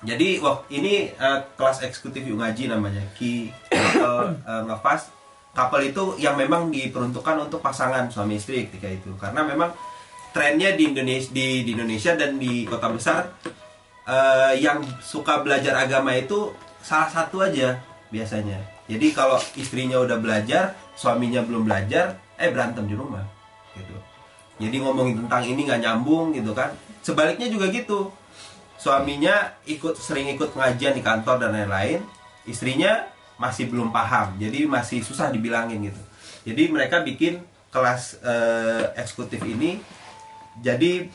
Jadi 0.00 0.40
wah 0.40 0.64
ini 0.72 1.12
eh, 1.12 1.38
kelas 1.54 1.84
eksekutif 1.84 2.24
yuk 2.24 2.40
ngaji 2.40 2.72
namanya. 2.72 3.04
Ki 3.14 3.52
couple 3.70 4.36
eh, 4.42 4.62
ngefast 4.66 5.12
couple 5.54 5.82
itu 5.84 6.04
yang 6.18 6.34
memang 6.34 6.72
diperuntukkan 6.72 7.46
untuk 7.48 7.60
pasangan 7.60 8.08
suami 8.10 8.40
istri 8.40 8.66
ketika 8.68 8.88
itu. 8.88 9.12
Karena 9.20 9.44
memang 9.44 9.70
trennya 10.30 10.74
di 10.74 10.90
Indonesia 10.90 11.30
di, 11.30 11.66
di 11.66 11.70
Indonesia 11.74 12.12
dan 12.14 12.38
di 12.38 12.66
kota 12.66 12.88
besar 12.90 13.34
eh, 14.06 14.54
yang 14.62 14.82
suka 15.02 15.42
belajar 15.42 15.76
agama 15.76 16.14
itu 16.14 16.54
salah 16.80 17.10
satu 17.10 17.44
aja 17.44 17.78
biasanya. 18.10 18.58
Jadi 18.90 19.14
kalau 19.14 19.38
istrinya 19.54 20.02
udah 20.02 20.18
belajar, 20.18 20.74
suaminya 20.98 21.46
belum 21.46 21.62
belajar, 21.62 22.18
eh 22.34 22.50
berantem 22.50 22.90
di 22.90 22.98
rumah 22.98 23.22
gitu. 23.78 23.94
Jadi 24.60 24.76
ngomongin 24.82 25.24
tentang 25.24 25.46
ini 25.46 25.62
nggak 25.62 25.80
nyambung 25.80 26.34
gitu 26.34 26.50
kan. 26.50 26.74
Sebaliknya 27.00 27.46
juga 27.46 27.70
gitu. 27.70 28.10
Suaminya 28.80 29.54
ikut 29.68 29.94
sering 29.94 30.26
ikut 30.34 30.56
pengajian 30.56 30.96
di 30.96 31.04
kantor 31.04 31.36
dan 31.38 31.54
lain-lain, 31.54 32.02
istrinya 32.48 33.06
masih 33.38 33.70
belum 33.70 33.94
paham. 33.94 34.34
Jadi 34.42 34.66
masih 34.66 35.00
susah 35.06 35.30
dibilangin 35.30 35.80
gitu. 35.86 36.02
Jadi 36.50 36.72
mereka 36.72 37.04
bikin 37.04 37.40
kelas 37.70 38.18
eh, 38.26 38.84
eksekutif 38.98 39.38
ini 39.46 39.78
jadi 40.60 41.08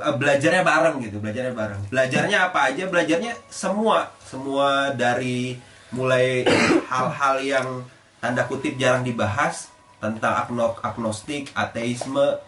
eh, 0.00 0.14
belajarnya 0.16 0.62
bareng 0.64 0.96
gitu, 1.04 1.16
belajarnya 1.20 1.54
bareng. 1.54 1.80
Belajarnya 1.92 2.38
apa 2.50 2.72
aja? 2.72 2.84
Belajarnya 2.88 3.32
semua, 3.52 4.10
semua 4.24 4.90
dari 4.96 5.56
mulai 5.92 6.48
hal-hal 6.92 7.36
yang 7.44 7.68
tanda 8.18 8.48
kutip 8.48 8.80
jarang 8.80 9.04
dibahas 9.04 9.68
tentang 10.00 10.34
agno- 10.34 10.78
agnostik, 10.82 11.52
ateisme, 11.54 12.40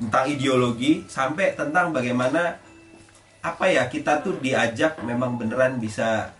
tentang 0.00 0.24
ideologi 0.32 1.04
sampai 1.10 1.52
tentang 1.52 1.92
bagaimana 1.92 2.56
apa 3.40 3.64
ya 3.68 3.88
kita 3.88 4.20
tuh 4.24 4.36
diajak 4.40 5.00
memang 5.04 5.36
beneran 5.36 5.76
bisa 5.76 6.32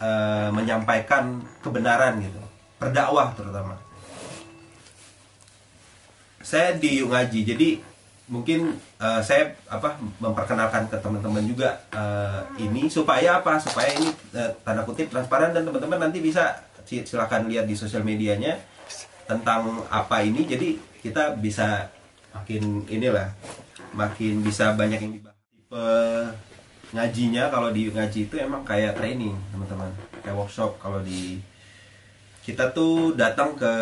eh, 0.00 0.48
menyampaikan 0.48 1.44
kebenaran 1.60 2.20
gitu, 2.24 2.40
berdakwah 2.80 3.32
terutama. 3.36 3.76
Saya 6.40 6.72
di 6.80 7.04
Ngaji, 7.04 7.40
jadi 7.44 7.68
mungkin 8.30 8.78
eh, 9.02 9.20
saya 9.26 9.58
apa 9.66 9.98
memperkenalkan 10.22 10.86
ke 10.86 10.96
teman-teman 11.02 11.42
juga 11.42 11.82
eh, 11.90 12.40
ini 12.62 12.86
supaya 12.86 13.42
apa? 13.42 13.58
Supaya 13.58 13.90
ini 13.98 14.08
eh, 14.32 14.54
tanda 14.62 14.86
kutip 14.86 15.10
transparan 15.10 15.50
dan 15.50 15.66
teman-teman 15.66 16.08
nanti 16.08 16.22
bisa 16.22 16.62
si- 16.86 17.02
silakan 17.02 17.50
lihat 17.50 17.66
di 17.66 17.74
sosial 17.74 18.06
medianya 18.06 18.54
tentang 19.26 19.82
apa 19.90 20.22
ini. 20.22 20.46
Jadi 20.46 20.78
kita 21.02 21.34
bisa 21.34 21.90
makin 22.30 22.86
inilah 22.86 23.34
makin 23.98 24.46
bisa 24.46 24.78
banyak 24.78 25.02
yang 25.02 25.12
dibahas. 25.18 25.38
Tipe 25.50 25.86
ngajinya 26.90 27.50
kalau 27.50 27.70
di 27.70 27.90
ngaji 27.90 28.26
itu 28.26 28.34
emang 28.38 28.66
kayak 28.66 28.98
training 28.98 29.34
teman-teman, 29.54 29.90
kayak 30.22 30.34
workshop 30.34 30.78
kalau 30.82 30.98
di 31.02 31.38
kita 32.42 32.74
tuh 32.74 33.14
datang 33.14 33.54
ke 33.54 33.72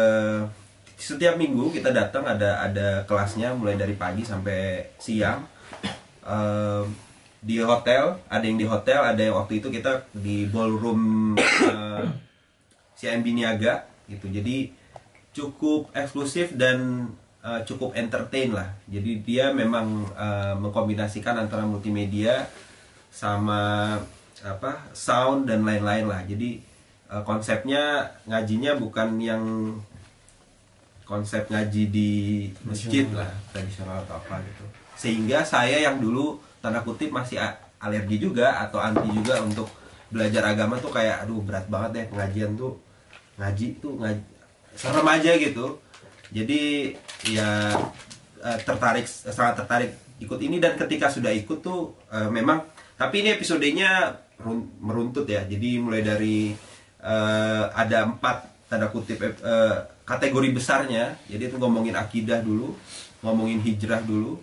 setiap 0.99 1.39
minggu 1.39 1.71
kita 1.71 1.95
datang 1.95 2.27
ada 2.27 2.59
ada 2.59 3.07
kelasnya 3.07 3.55
mulai 3.55 3.79
dari 3.79 3.95
pagi 3.95 4.27
sampai 4.27 4.91
siang. 4.99 5.47
Ehm, 6.27 6.91
di 7.39 7.63
hotel 7.63 8.19
ada 8.27 8.43
yang 8.43 8.59
di 8.59 8.67
hotel 8.67 8.99
ada 9.07 9.23
yang 9.23 9.39
waktu 9.39 9.63
itu 9.63 9.71
kita 9.71 10.11
di 10.11 10.51
ballroom 10.51 11.35
eh, 11.39 12.05
CMB 12.99 13.27
Niaga 13.31 13.87
gitu. 14.11 14.27
Jadi 14.27 14.75
cukup 15.31 15.95
eksklusif 15.95 16.59
dan 16.59 17.09
eh, 17.47 17.61
cukup 17.63 17.95
entertain 17.95 18.51
lah. 18.51 18.75
Jadi 18.91 19.23
dia 19.23 19.55
memang 19.55 20.03
eh, 20.19 20.55
mengkombinasikan 20.59 21.39
antara 21.39 21.63
multimedia 21.63 22.51
sama 23.15 23.95
apa 24.43 24.91
sound 24.91 25.47
dan 25.47 25.63
lain-lain 25.63 26.11
lah. 26.11 26.27
Jadi 26.27 26.59
eh, 27.07 27.23
konsepnya 27.23 28.11
ngajinya 28.27 28.75
bukan 28.75 29.15
yang 29.23 29.45
konsep 31.09 31.49
ngaji 31.49 31.83
di 31.89 32.11
masjid 32.69 33.09
lah 33.17 33.33
tradisional 33.49 34.05
atau 34.05 34.21
apa 34.21 34.45
gitu. 34.45 34.65
Sehingga 34.93 35.41
saya 35.41 35.81
yang 35.81 35.97
dulu 35.97 36.37
tanda 36.61 36.85
kutip 36.85 37.09
masih 37.09 37.41
alergi 37.81 38.21
juga 38.21 38.61
atau 38.61 38.77
anti 38.77 39.09
juga 39.09 39.41
untuk 39.41 39.73
belajar 40.13 40.53
agama 40.53 40.77
tuh 40.77 40.93
kayak 40.93 41.25
aduh 41.25 41.41
berat 41.41 41.65
banget 41.73 41.91
deh 41.97 42.05
pengajian 42.13 42.53
tuh. 42.61 42.77
Ngaji 43.41 43.67
tuh 43.81 43.97
ngaji 43.97 44.23
serem 44.77 45.09
aja 45.09 45.33
gitu. 45.41 45.81
Jadi 46.29 46.93
ya 47.33 47.73
eh, 48.45 48.59
tertarik 48.69 49.09
sangat 49.09 49.65
tertarik 49.65 49.97
ikut 50.21 50.37
ini. 50.45 50.61
Dan 50.61 50.77
ketika 50.77 51.09
sudah 51.09 51.33
ikut 51.33 51.65
tuh 51.65 51.97
eh, 52.13 52.29
memang 52.29 52.69
tapi 53.01 53.25
ini 53.25 53.33
episodenya 53.33 54.13
run- 54.45 54.77
meruntut 54.85 55.25
ya. 55.25 55.41
Jadi 55.49 55.81
mulai 55.81 56.05
dari 56.05 56.53
eh, 57.01 57.65
ada 57.73 58.05
empat 58.05 58.69
tanda 58.69 58.93
kutip 58.93 59.25
kategori 60.09 60.49
besarnya 60.57 61.21
jadi 61.29 61.53
itu 61.53 61.61
ngomongin 61.61 61.93
akidah 61.93 62.41
dulu 62.41 62.73
ngomongin 63.21 63.61
hijrah 63.61 64.01
dulu 64.01 64.41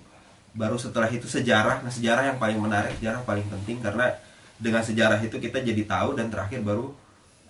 baru 0.56 0.80
setelah 0.80 1.12
itu 1.12 1.28
sejarah. 1.28 1.84
Nah 1.84 1.92
sejarah 1.92 2.32
yang 2.32 2.38
paling 2.40 2.62
menarik 2.62 2.96
sejarah 2.98 3.26
paling 3.28 3.44
penting 3.52 3.84
karena 3.84 4.14
dengan 4.56 4.80
sejarah 4.80 5.20
itu 5.20 5.36
kita 5.36 5.60
jadi 5.60 5.84
tahu 5.84 6.16
dan 6.16 6.32
terakhir 6.32 6.64
baru 6.64 6.94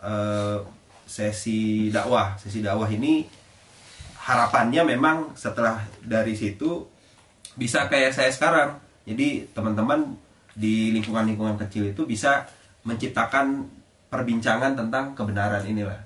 eh, 0.02 0.60
sesi 1.06 1.94
dakwah. 1.94 2.34
Sesi 2.42 2.66
dakwah 2.66 2.90
ini 2.90 3.30
harapannya 4.26 4.82
memang 4.98 5.38
setelah 5.38 5.86
dari 6.02 6.34
situ 6.34 6.88
bisa 7.54 7.86
kayak 7.86 8.16
saya 8.16 8.34
sekarang. 8.34 8.82
Jadi 9.06 9.54
teman-teman 9.54 10.18
di 10.58 10.90
lingkungan-lingkungan 10.98 11.62
kecil 11.62 11.94
itu 11.94 12.10
bisa 12.10 12.50
menciptakan 12.82 13.70
perbincangan 14.10 14.74
tentang 14.74 15.14
kebenaran 15.14 15.62
inilah 15.62 16.05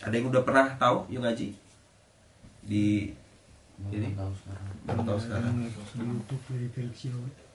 ada 0.00 0.14
yang 0.16 0.28
udah 0.32 0.42
pernah 0.42 0.66
tahu? 0.80 1.08
Yung 1.12 1.24
ngaji 1.24 1.52
di 2.64 3.12
ini? 3.88 4.12
baru 4.84 5.00
tahu 5.04 5.18
sekarang. 5.20 5.54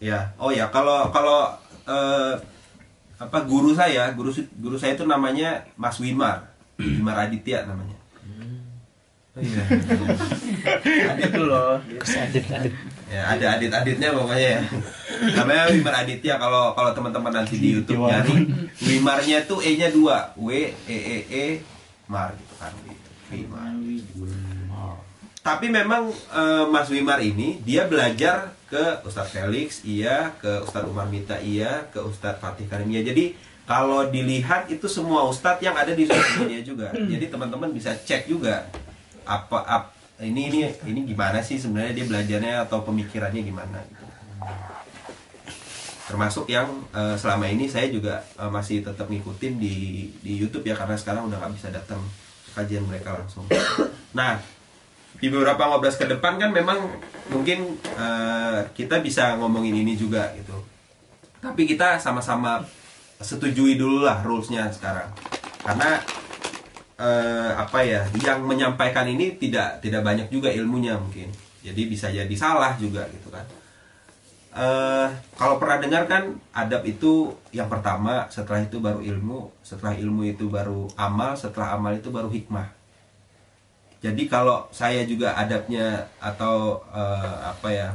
Ya 0.02 0.34
oh 0.42 0.50
ya 0.54 0.70
kalau 0.70 1.10
kalau 1.10 1.54
eh, 1.86 2.34
apa 3.16 3.38
guru 3.48 3.72
saya 3.72 4.12
guru 4.14 4.34
guru 4.60 4.76
saya 4.78 4.98
itu 4.98 5.06
namanya 5.06 5.66
Mas 5.78 5.98
Wimar. 6.02 6.54
Wimar 6.82 7.30
Aditya 7.30 7.66
namanya. 7.66 7.98
Oh, 9.36 9.44
iya. 9.44 9.64
Adit 11.12 11.34
loh. 11.36 11.76
ya 13.12 13.22
ada 13.36 13.60
adit-aditnya 13.60 14.16
pokoknya 14.16 14.50
ya. 14.60 14.62
Namanya 15.36 15.64
Wimar 15.76 15.96
Aditya. 16.08 16.40
Kalau 16.40 16.72
kalau 16.72 16.96
teman-teman 16.96 17.44
nanti 17.44 17.60
di 17.60 17.76
YouTube 17.76 18.08
nyari 18.08 18.48
Wimarnya 18.80 19.44
tuh 19.44 19.60
E 19.60 19.76
nya 19.76 19.92
dua. 19.92 20.32
W 20.40 20.72
E 20.72 20.72
E 20.88 21.18
E 21.28 21.46
Mar 22.08 22.32
gitu 22.34 22.54
kan 22.58 22.74
Wimar. 23.26 23.74
Tapi 25.42 25.70
memang 25.70 26.10
eh, 26.10 26.66
Mas 26.70 26.90
Wimar 26.90 27.22
ini 27.22 27.62
dia 27.62 27.86
belajar 27.86 28.54
ke 28.66 29.06
Ustadz 29.06 29.30
Felix 29.30 29.86
iya 29.86 30.34
ke 30.42 30.66
Ustadz 30.66 30.90
Umar 30.90 31.06
Mita 31.06 31.38
iya 31.38 31.86
ke 31.90 32.02
Ustadz 32.02 32.42
Fatih 32.42 32.66
Karim 32.66 32.90
iya 32.90 33.06
jadi 33.06 33.38
kalau 33.66 34.10
dilihat 34.10 34.70
itu 34.70 34.86
semua 34.86 35.26
Ustadz 35.26 35.62
yang 35.62 35.74
ada 35.74 35.90
di 35.90 36.06
sosial 36.06 36.46
media 36.46 36.62
juga. 36.62 36.94
Jadi 37.18 37.34
teman-teman 37.34 37.74
bisa 37.74 37.98
cek 37.98 38.30
juga 38.30 38.70
apa 39.26 39.58
ap- 39.66 39.94
ini 40.22 40.54
ini 40.54 40.60
ini 40.86 41.00
gimana 41.10 41.42
sih 41.42 41.58
sebenarnya 41.58 41.98
dia 41.98 42.06
belajarnya 42.06 42.54
atau 42.70 42.86
pemikirannya 42.86 43.42
gimana. 43.42 43.82
gitu 43.90 43.95
termasuk 46.16 46.48
yang 46.48 46.72
eh, 46.96 47.20
selama 47.20 47.44
ini 47.52 47.68
saya 47.68 47.92
juga 47.92 48.24
eh, 48.40 48.48
masih 48.48 48.80
tetap 48.80 49.12
ngikutin 49.12 49.60
di 49.60 50.08
di 50.24 50.40
YouTube 50.40 50.64
ya 50.64 50.72
karena 50.72 50.96
sekarang 50.96 51.28
udah 51.28 51.44
nggak 51.44 51.54
bisa 51.60 51.68
datang 51.76 52.00
kajian 52.56 52.88
mereka 52.88 53.20
langsung. 53.20 53.44
Nah 54.16 54.40
di 55.20 55.28
beberapa 55.28 55.68
ngobrol 55.68 55.92
ke 55.92 56.08
depan 56.08 56.40
kan 56.40 56.56
memang 56.56 56.88
mungkin 57.28 57.76
eh, 58.00 58.60
kita 58.72 59.04
bisa 59.04 59.36
ngomongin 59.36 59.76
ini 59.76 60.00
juga 60.00 60.32
gitu. 60.40 60.56
Tapi 61.44 61.68
kita 61.68 62.00
sama-sama 62.00 62.64
setujui 63.20 63.76
dulu 63.76 64.08
lah 64.08 64.24
rulesnya 64.24 64.72
sekarang. 64.72 65.12
Karena 65.68 66.00
eh, 66.96 67.52
apa 67.60 67.84
ya 67.84 68.08
yang 68.24 68.40
menyampaikan 68.48 69.04
ini 69.04 69.36
tidak 69.36 69.84
tidak 69.84 70.00
banyak 70.00 70.32
juga 70.32 70.48
ilmunya 70.48 70.96
mungkin. 70.96 71.28
Jadi 71.60 71.92
bisa 71.92 72.08
jadi 72.08 72.36
salah 72.40 72.80
juga 72.80 73.04
gitu 73.12 73.28
kan 73.28 73.44
eh 74.56 75.08
kalau 75.36 75.60
pernah 75.60 75.84
dengar 75.84 76.08
kan 76.08 76.32
adab 76.56 76.88
itu 76.88 77.36
yang 77.52 77.68
pertama 77.68 78.24
setelah 78.32 78.64
itu 78.64 78.80
baru 78.80 79.04
ilmu 79.04 79.52
setelah 79.60 79.92
ilmu 80.00 80.24
itu 80.32 80.48
baru 80.48 80.88
amal 80.96 81.36
setelah 81.36 81.76
amal 81.76 81.92
itu 81.92 82.08
baru 82.08 82.32
hikmah. 82.32 82.72
Jadi 84.00 84.32
kalau 84.32 84.64
saya 84.72 85.04
juga 85.04 85.36
adabnya 85.36 86.08
atau 86.24 86.80
eh, 86.88 87.38
apa 87.52 87.68
ya 87.68 87.90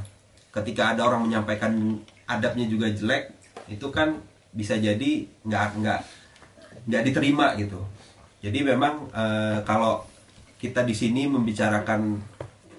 ketika 0.52 0.92
ada 0.92 1.08
orang 1.08 1.24
menyampaikan 1.24 1.96
adabnya 2.28 2.68
juga 2.68 2.92
jelek 2.92 3.32
itu 3.72 3.88
kan 3.88 4.20
bisa 4.52 4.76
jadi 4.76 5.24
nggak 5.48 5.80
nggak 5.80 6.00
nggak 6.92 7.02
diterima 7.08 7.56
gitu. 7.56 7.80
Jadi 8.44 8.68
memang 8.68 9.08
eh, 9.16 9.64
kalau 9.64 10.04
kita 10.60 10.84
di 10.84 10.92
sini 10.92 11.24
membicarakan 11.24 12.20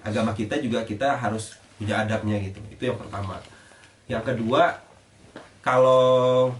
agama 0.06 0.30
kita 0.38 0.62
juga 0.62 0.86
kita 0.86 1.18
harus 1.18 1.58
punya 1.82 2.06
adabnya 2.06 2.38
gitu. 2.38 2.62
Itu 2.70 2.94
yang 2.94 2.98
pertama 3.02 3.42
yang 4.10 4.22
kedua 4.26 4.82
kalau 5.62 6.50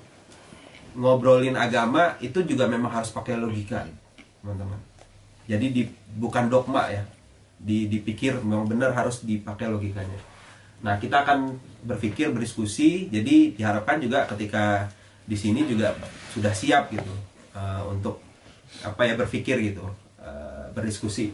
ngobrolin 0.95 1.57
agama 1.57 2.17
itu 2.21 2.45
juga 2.45 2.69
memang 2.69 2.93
harus 2.93 3.11
pakai 3.11 3.35
logika 3.37 3.89
teman-teman. 4.41 4.79
Jadi 5.49 5.67
di, 5.73 5.83
bukan 6.17 6.47
dogma 6.47 6.87
ya. 6.93 7.03
Di, 7.63 7.87
dipikir 7.87 8.43
memang 8.43 8.67
benar 8.67 8.91
harus 8.95 9.23
dipakai 9.23 9.71
logikanya. 9.71 10.19
Nah 10.83 10.99
kita 10.99 11.23
akan 11.23 11.59
berpikir 11.87 12.31
berdiskusi. 12.35 13.11
Jadi 13.11 13.55
diharapkan 13.59 14.03
juga 14.03 14.27
ketika 14.27 14.91
di 15.23 15.39
sini 15.39 15.63
juga 15.67 15.95
sudah 16.35 16.51
siap 16.51 16.91
gitu 16.91 17.15
eh, 17.55 17.83
untuk 17.87 18.19
apa 18.83 19.07
ya 19.07 19.15
berpikir 19.15 19.63
gitu 19.63 19.87
eh, 20.19 20.67
berdiskusi. 20.75 21.31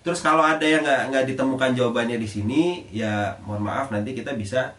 Terus 0.00 0.24
kalau 0.24 0.40
ada 0.40 0.64
yang 0.64 0.80
nggak 0.80 1.02
nggak 1.12 1.24
ditemukan 1.34 1.70
jawabannya 1.76 2.16
di 2.16 2.28
sini 2.28 2.88
ya 2.88 3.36
mohon 3.44 3.68
maaf 3.68 3.92
nanti 3.92 4.16
kita 4.16 4.32
bisa 4.32 4.72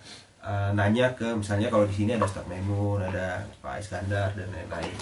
eh, 0.43 0.69
nanya 0.75 1.11
ke 1.15 1.27
misalnya 1.35 1.67
kalau 1.67 1.85
di 1.87 1.95
sini 1.95 2.15
ada 2.15 2.25
Ustadz 2.25 2.49
Memun 2.49 3.03
ada 3.03 3.43
Pak 3.59 3.83
Iskandar 3.83 4.31
dan 4.35 4.47
lain-lain. 4.51 4.97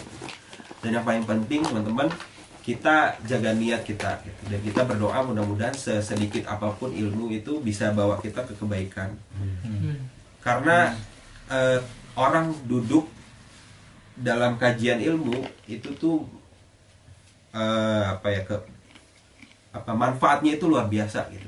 Dan 0.82 0.90
yang 0.98 1.06
paling 1.06 1.26
penting 1.26 1.66
teman-teman 1.66 2.10
kita 2.68 3.16
jaga 3.24 3.56
niat 3.56 3.88
kita 3.88 4.20
gitu. 4.28 4.42
dan 4.52 4.60
kita 4.60 4.84
berdoa 4.84 5.24
mudah-mudahan 5.24 5.72
sesedikit 5.72 6.44
apa 6.52 6.68
pun 6.76 6.92
ilmu 6.92 7.32
itu 7.32 7.64
bisa 7.64 7.96
bawa 7.96 8.20
kita 8.20 8.44
ke 8.44 8.54
kebaikan. 8.60 9.16
Karena 10.44 10.92
eh, 11.48 11.80
orang 12.20 12.52
duduk 12.68 13.08
dalam 14.18 14.58
kajian 14.58 15.00
ilmu 15.00 15.46
itu 15.70 15.94
tuh 15.96 16.26
eh, 17.56 18.04
apa 18.04 18.28
ya 18.34 18.42
ke 18.44 18.58
apa 19.78 19.92
manfaatnya 19.94 20.58
itu 20.58 20.66
luar 20.66 20.90
biasa 20.90 21.30
gitu 21.30 21.48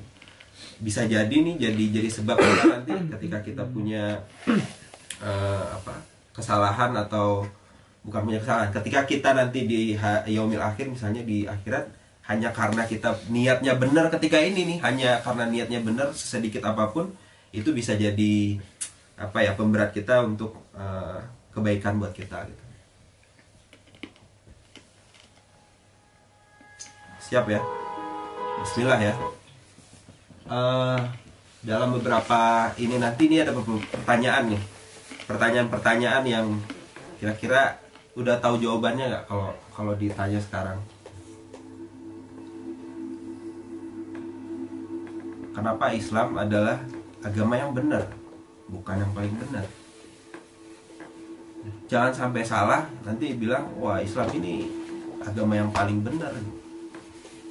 bisa 0.80 1.04
jadi 1.04 1.30
nih 1.32 1.56
jadi 1.60 1.84
jadi 2.00 2.10
sebab 2.10 2.40
nanti 2.72 2.94
ketika 3.20 3.38
kita 3.44 3.64
punya 3.68 4.24
eh, 5.20 5.66
apa 5.76 6.00
kesalahan 6.32 6.96
atau 6.96 7.44
bukan 8.04 8.32
punya 8.32 8.40
kesalahan 8.40 8.72
ketika 8.72 9.04
kita 9.04 9.30
nanti 9.36 9.68
di 9.68 9.94
yaumil 10.32 10.64
akhir 10.64 10.88
misalnya 10.88 11.20
di 11.28 11.44
akhirat 11.44 11.92
hanya 12.32 12.56
karena 12.56 12.88
kita 12.88 13.18
niatnya 13.28 13.76
benar 13.76 14.08
ketika 14.14 14.40
ini 14.40 14.64
nih 14.76 14.78
hanya 14.86 15.20
karena 15.20 15.50
niatnya 15.50 15.84
benar 15.84 16.16
sedikit 16.16 16.64
apa 16.64 16.88
pun 16.94 17.12
itu 17.52 17.74
bisa 17.74 17.98
jadi 17.98 18.62
apa 19.20 19.44
ya 19.44 19.52
pemberat 19.58 19.92
kita 19.92 20.24
untuk 20.24 20.56
eh, 20.78 21.20
kebaikan 21.52 22.00
buat 22.00 22.16
kita 22.16 22.48
gitu. 22.48 22.64
Siap 27.30 27.46
ya? 27.46 27.62
Bismillah 28.64 29.00
ya. 29.02 29.14
Eh, 30.50 31.00
dalam 31.62 31.94
beberapa 31.94 32.74
ini 32.82 32.98
nanti 32.98 33.30
ini 33.30 33.38
ada 33.38 33.54
beberapa 33.54 33.86
pertanyaan 33.94 34.50
nih. 34.50 34.64
Pertanyaan-pertanyaan 35.30 36.26
yang 36.26 36.46
kira-kira 37.22 37.78
udah 38.18 38.42
tahu 38.42 38.58
jawabannya 38.58 39.14
nggak 39.14 39.26
kalau 39.30 39.54
kalau 39.70 39.94
ditanya 39.94 40.42
sekarang? 40.42 40.82
Kenapa 45.54 45.94
Islam 45.94 46.34
adalah 46.34 46.82
agama 47.22 47.54
yang 47.54 47.70
benar, 47.78 48.10
bukan 48.74 49.06
yang 49.06 49.12
paling 49.14 49.36
benar? 49.38 49.66
Jangan 51.86 52.10
sampai 52.10 52.42
salah 52.42 52.90
nanti 53.06 53.38
bilang 53.38 53.70
wah 53.78 54.02
Islam 54.02 54.26
ini 54.34 54.66
agama 55.22 55.62
yang 55.62 55.70
paling 55.70 56.02
benar. 56.02 56.34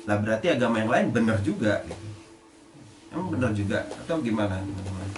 Lah 0.03 0.19
berarti 0.19 0.51
agama 0.51 0.83
yang 0.83 0.91
lain 0.91 1.07
benar 1.15 1.39
juga 1.47 1.79
gitu. 1.87 2.08
Emang 3.09 3.29
benar 3.33 3.51
juga 3.53 3.79
atau 3.89 4.21
gimana 4.21 4.59
teman-teman? 4.59 5.09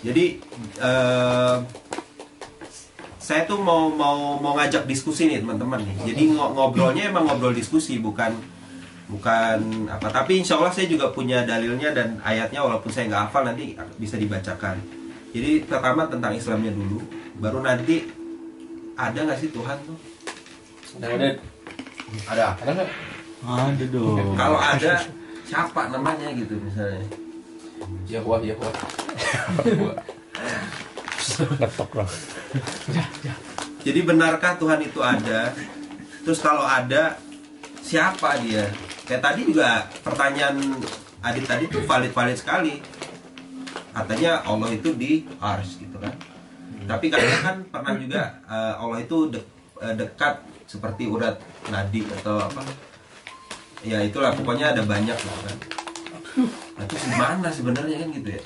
Jadi 0.00 0.24
eh, 0.78 1.56
saya 3.18 3.42
tuh 3.42 3.58
mau 3.58 3.90
mau 3.90 4.38
mau 4.38 4.54
ngajak 4.54 4.86
diskusi 4.86 5.26
nih 5.26 5.42
teman-teman 5.42 5.82
nih. 5.82 5.96
Jadi 6.06 6.22
ngo- 6.30 6.54
ngobrolnya 6.54 7.10
emang 7.10 7.26
ngobrol 7.26 7.50
diskusi 7.52 7.98
bukan 7.98 8.32
bukan 9.06 9.58
apa. 9.90 10.08
Tapi 10.08 10.40
insya 10.40 10.56
Allah 10.56 10.70
saya 10.70 10.86
juga 10.86 11.10
punya 11.10 11.42
dalilnya 11.42 11.90
dan 11.90 12.22
ayatnya 12.22 12.62
walaupun 12.62 12.88
saya 12.88 13.10
nggak 13.10 13.22
hafal 13.28 13.42
nanti 13.44 13.74
bisa 13.98 14.14
dibacakan. 14.14 14.78
Jadi 15.34 15.66
pertama 15.66 16.06
tentang 16.06 16.32
Islamnya 16.32 16.70
dulu, 16.70 17.02
baru 17.36 17.60
nanti 17.60 18.06
ada 18.94 19.18
nggak 19.20 19.36
sih 19.36 19.50
Tuhan 19.50 19.76
tuh? 19.84 19.98
Ada 20.96 21.28
Ada. 22.30 22.46
ada 22.56 22.70
nggak? 22.72 22.90
Ada 23.46 23.84
dong. 23.88 24.34
Kalau 24.34 24.58
ada 24.58 24.92
siapa 25.46 25.80
namanya 25.88 26.28
gitu 26.34 26.58
misalnya? 26.58 27.06
Yahweh 28.10 28.50
Yahweh. 28.50 28.74
Ngetok 31.60 31.90
dong. 31.94 32.10
Jadi 33.86 34.00
benarkah 34.02 34.58
Tuhan 34.58 34.82
itu 34.82 34.98
ada? 34.98 35.54
Terus 36.26 36.42
kalau 36.42 36.66
ada 36.66 37.14
siapa 37.80 38.34
dia? 38.42 38.66
Kayak 39.06 39.22
tadi 39.22 39.40
juga 39.46 39.86
pertanyaan 40.02 40.58
Adit 41.22 41.42
tadi 41.42 41.66
tuh 41.66 41.82
valid-valid 41.82 42.38
sekali. 42.38 42.78
Katanya 43.90 44.46
Allah 44.46 44.70
itu 44.70 44.94
di 44.94 45.26
ars 45.42 45.74
gitu 45.74 45.98
kan. 45.98 46.14
Tapi 46.86 47.10
kadang 47.10 47.42
kan 47.42 47.56
pernah 47.66 47.94
juga 47.98 48.22
eh, 48.46 48.74
Allah 48.78 48.98
itu 49.02 49.26
de- 49.26 49.42
eh, 49.82 49.94
dekat 49.96 50.38
seperti 50.70 51.10
urat 51.10 51.34
nadi 51.66 52.06
atau 52.06 52.38
apa. 52.38 52.62
Ya 53.84 54.00
itulah 54.00 54.32
pokoknya 54.32 54.72
ada 54.72 54.82
banyak 54.86 55.16
gitu 55.16 55.40
kan. 55.44 55.58
Nah, 56.76 56.84
terus 56.84 57.04
gimana 57.08 57.48
sebenarnya 57.48 57.96
kan 58.04 58.08
gitu 58.12 58.28
ya? 58.28 58.42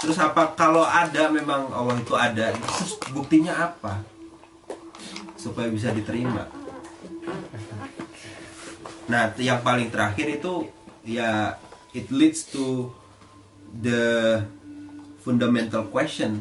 Terus 0.00 0.16
apa 0.20 0.52
kalau 0.56 0.84
ada 0.84 1.32
memang 1.32 1.72
Allah 1.72 1.96
itu 1.96 2.12
ada, 2.16 2.52
terus 2.52 3.00
buktinya 3.12 3.52
apa? 3.52 4.04
Supaya 5.36 5.68
bisa 5.68 5.92
diterima. 5.92 6.48
Nah, 9.08 9.32
yang 9.36 9.60
paling 9.60 9.92
terakhir 9.92 10.40
itu 10.40 10.68
ya 11.04 11.60
it 11.92 12.08
leads 12.08 12.48
to 12.48 12.88
the 13.84 14.40
fundamental 15.20 15.84
question. 15.92 16.40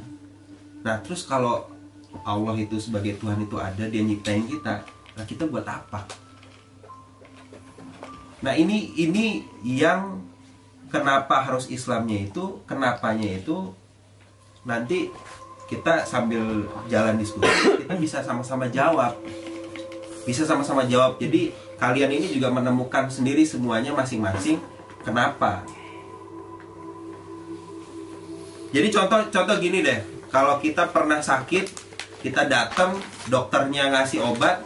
Nah, 0.84 1.00
terus 1.04 1.28
kalau 1.28 1.68
Allah 2.24 2.56
itu 2.56 2.80
sebagai 2.80 3.20
Tuhan 3.20 3.44
itu 3.44 3.60
ada, 3.60 3.84
dia 3.88 4.04
nyiptain 4.04 4.48
kita. 4.48 4.84
Nah, 5.20 5.24
kita 5.28 5.48
buat 5.48 5.68
apa? 5.68 6.23
Nah, 8.44 8.54
ini 8.60 8.92
ini 9.00 9.48
yang 9.64 10.20
kenapa 10.92 11.48
harus 11.48 11.72
Islamnya 11.72 12.28
itu, 12.28 12.60
kenapanya 12.68 13.40
itu 13.40 13.72
nanti 14.68 15.08
kita 15.72 16.04
sambil 16.04 16.68
jalan 16.92 17.16
diskusi 17.16 17.48
kita 17.80 17.96
bisa 17.96 18.20
sama-sama 18.20 18.68
jawab. 18.68 19.16
Bisa 20.28 20.44
sama-sama 20.44 20.84
jawab. 20.84 21.16
Jadi 21.24 21.56
kalian 21.80 22.12
ini 22.12 22.36
juga 22.36 22.52
menemukan 22.52 23.08
sendiri 23.08 23.48
semuanya 23.48 23.96
masing-masing 23.96 24.60
kenapa. 25.02 25.64
Jadi 28.76 28.88
contoh 28.92 29.20
contoh 29.32 29.56
gini 29.62 29.86
deh, 29.86 30.00
kalau 30.34 30.58
kita 30.60 30.90
pernah 30.90 31.22
sakit, 31.22 31.66
kita 32.26 32.50
datang 32.50 32.98
dokternya 33.30 33.94
ngasih 33.94 34.20
obat, 34.24 34.66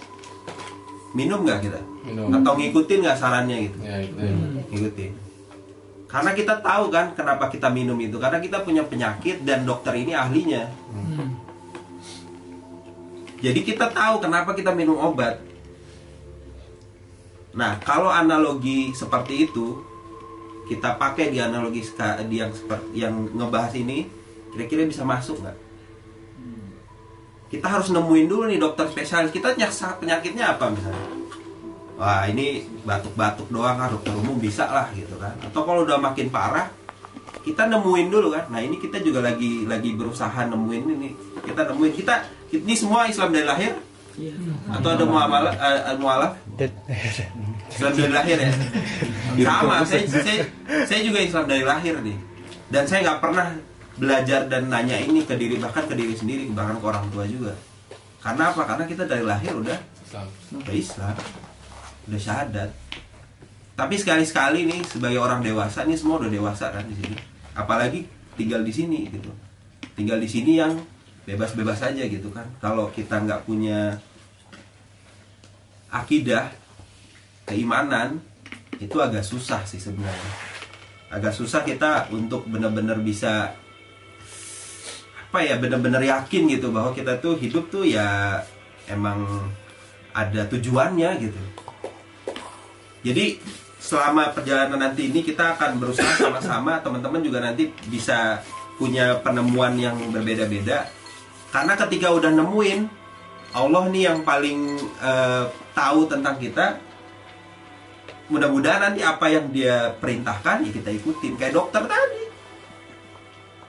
minum 1.12 1.44
nggak 1.44 1.60
kita? 1.68 1.97
Minum. 2.08 2.32
Atau 2.32 2.56
ngikutin 2.56 3.00
nggak 3.04 3.20
sarannya 3.20 3.58
gitu? 3.68 3.78
Ya 3.84 4.00
itu. 4.00 4.16
ngikutin. 4.72 5.12
Karena 6.08 6.32
kita 6.32 6.64
tahu 6.64 6.88
kan 6.88 7.12
kenapa 7.12 7.52
kita 7.52 7.68
minum 7.68 8.00
itu. 8.00 8.16
Karena 8.16 8.40
kita 8.40 8.64
punya 8.64 8.88
penyakit 8.88 9.44
dan 9.44 9.68
dokter 9.68 9.92
ini 10.00 10.16
ahlinya. 10.16 10.72
Jadi 13.44 13.60
kita 13.62 13.92
tahu 13.92 14.24
kenapa 14.24 14.56
kita 14.56 14.72
minum 14.72 14.96
obat. 14.96 15.44
Nah 17.54 17.76
kalau 17.84 18.08
analogi 18.08 18.96
seperti 18.96 19.52
itu 19.52 19.84
kita 20.72 20.96
pakai 20.96 21.32
di 21.32 21.44
analogi 21.44 21.84
yang 22.32 22.52
seperti 22.56 22.88
yang 22.96 23.14
ngebahas 23.36 23.76
ini 23.76 24.08
kira-kira 24.56 24.88
bisa 24.88 25.04
masuk 25.04 25.44
nggak? 25.44 25.58
Kita 27.48 27.68
harus 27.68 27.92
nemuin 27.92 28.28
dulu 28.28 28.44
nih 28.48 28.60
dokter 28.60 28.88
spesialis. 28.92 29.32
Kita 29.32 29.56
penyakitnya 30.00 30.56
apa 30.56 30.72
misalnya 30.72 31.27
wah 31.98 32.30
ini 32.30 32.62
batuk-batuk 32.86 33.50
doang 33.50 33.76
kan 33.76 33.90
dokter 33.90 34.14
umum 34.14 34.38
bisa 34.38 34.70
lah 34.70 34.88
gitu 34.94 35.18
kan. 35.18 35.34
Atau 35.42 35.66
kalau 35.66 35.82
udah 35.84 35.98
makin 35.98 36.30
parah 36.30 36.70
kita 37.42 37.66
nemuin 37.66 38.08
dulu 38.14 38.28
kan. 38.32 38.46
Nah 38.54 38.62
ini 38.62 38.78
kita 38.78 39.02
juga 39.02 39.26
lagi 39.26 39.66
lagi 39.66 39.98
berusaha 39.98 40.46
nemuin 40.46 40.84
ini. 40.94 41.10
Kita 41.42 41.66
nemuin 41.74 41.94
kita 41.98 42.16
ini 42.54 42.74
semua 42.78 43.10
Islam 43.10 43.34
dari 43.34 43.46
lahir? 43.50 43.74
Atau 44.74 44.90
ada 44.94 45.06
muamalah 45.06 45.54
uh, 45.58 45.98
mualaf? 45.98 46.38
Islam 47.74 47.94
dari 47.98 48.12
lahir 48.14 48.38
ya? 48.46 48.52
Sama 49.42 49.86
saya, 49.86 50.06
saya 50.06 50.42
saya 50.86 51.02
juga 51.02 51.20
Islam 51.22 51.46
dari 51.50 51.64
lahir 51.66 51.98
nih. 52.04 52.18
Dan 52.70 52.84
saya 52.86 53.10
nggak 53.10 53.20
pernah 53.26 53.48
belajar 53.98 54.46
dan 54.46 54.70
nanya 54.70 55.02
ini 55.02 55.26
ke 55.26 55.34
diri 55.34 55.58
bahkan 55.58 55.82
ke 55.90 55.98
diri 55.98 56.14
sendiri 56.14 56.46
bahkan 56.54 56.78
ke 56.78 56.86
orang 56.86 57.06
tua 57.10 57.26
juga. 57.26 57.58
Karena 58.22 58.54
apa? 58.54 58.62
Karena 58.70 58.84
kita 58.86 59.08
dari 59.08 59.24
lahir 59.24 59.56
udah 59.56 59.78
Islam. 60.04 60.28
udah 60.62 60.76
Islam 60.76 61.16
udah 62.08 62.20
syahadat. 62.20 62.70
Tapi 63.78 63.96
sekali-sekali 64.00 64.66
nih 64.66 64.82
sebagai 64.90 65.22
orang 65.22 65.46
dewasa 65.46 65.86
nih 65.86 66.00
semua 66.00 66.18
udah 66.18 66.32
dewasa 66.32 66.74
kan 66.74 66.88
di 66.88 66.98
sini. 66.98 67.16
Apalagi 67.54 68.10
tinggal 68.34 68.66
di 68.66 68.74
sini 68.74 69.06
gitu. 69.12 69.30
Tinggal 69.94 70.18
di 70.18 70.30
sini 70.30 70.58
yang 70.58 70.74
bebas-bebas 71.30 71.86
aja 71.86 72.04
gitu 72.08 72.34
kan. 72.34 72.48
Kalau 72.58 72.90
kita 72.90 73.22
nggak 73.22 73.46
punya 73.46 74.00
akidah 75.94 76.50
keimanan 77.46 78.18
itu 78.82 78.98
agak 78.98 79.22
susah 79.22 79.62
sih 79.68 79.78
sebenarnya. 79.78 80.34
Agak 81.14 81.38
susah 81.38 81.62
kita 81.62 82.10
untuk 82.10 82.50
benar-benar 82.50 82.98
bisa 83.04 83.54
apa 85.28 85.44
ya 85.44 85.60
benar-benar 85.60 86.02
yakin 86.02 86.50
gitu 86.50 86.72
bahwa 86.72 86.96
kita 86.96 87.20
tuh 87.20 87.36
hidup 87.36 87.68
tuh 87.68 87.84
ya 87.84 88.40
emang 88.88 89.22
ada 90.16 90.48
tujuannya 90.48 91.10
gitu 91.20 91.42
jadi 93.08 93.40
selama 93.80 94.36
perjalanan 94.36 94.84
nanti 94.84 95.08
ini 95.08 95.24
kita 95.24 95.56
akan 95.56 95.80
berusaha 95.80 96.20
sama-sama 96.20 96.84
teman-teman 96.84 97.24
juga 97.24 97.40
nanti 97.40 97.72
bisa 97.88 98.44
punya 98.76 99.16
penemuan 99.24 99.80
yang 99.80 99.96
berbeda-beda. 100.12 100.92
Karena 101.50 101.80
ketika 101.80 102.12
udah 102.12 102.36
nemuin 102.36 102.80
Allah 103.56 103.88
nih 103.88 104.04
yang 104.12 104.28
paling 104.28 104.76
eh, 105.00 105.46
tahu 105.72 106.04
tentang 106.12 106.36
kita 106.36 106.84
mudah-mudahan 108.28 108.92
nanti 108.92 109.00
apa 109.08 109.32
yang 109.32 109.48
dia 109.56 109.96
perintahkan 109.96 110.68
ya 110.68 110.72
kita 110.76 110.90
ikutin. 110.92 111.40
Kayak 111.40 111.56
dokter 111.56 111.88
tadi. 111.88 112.24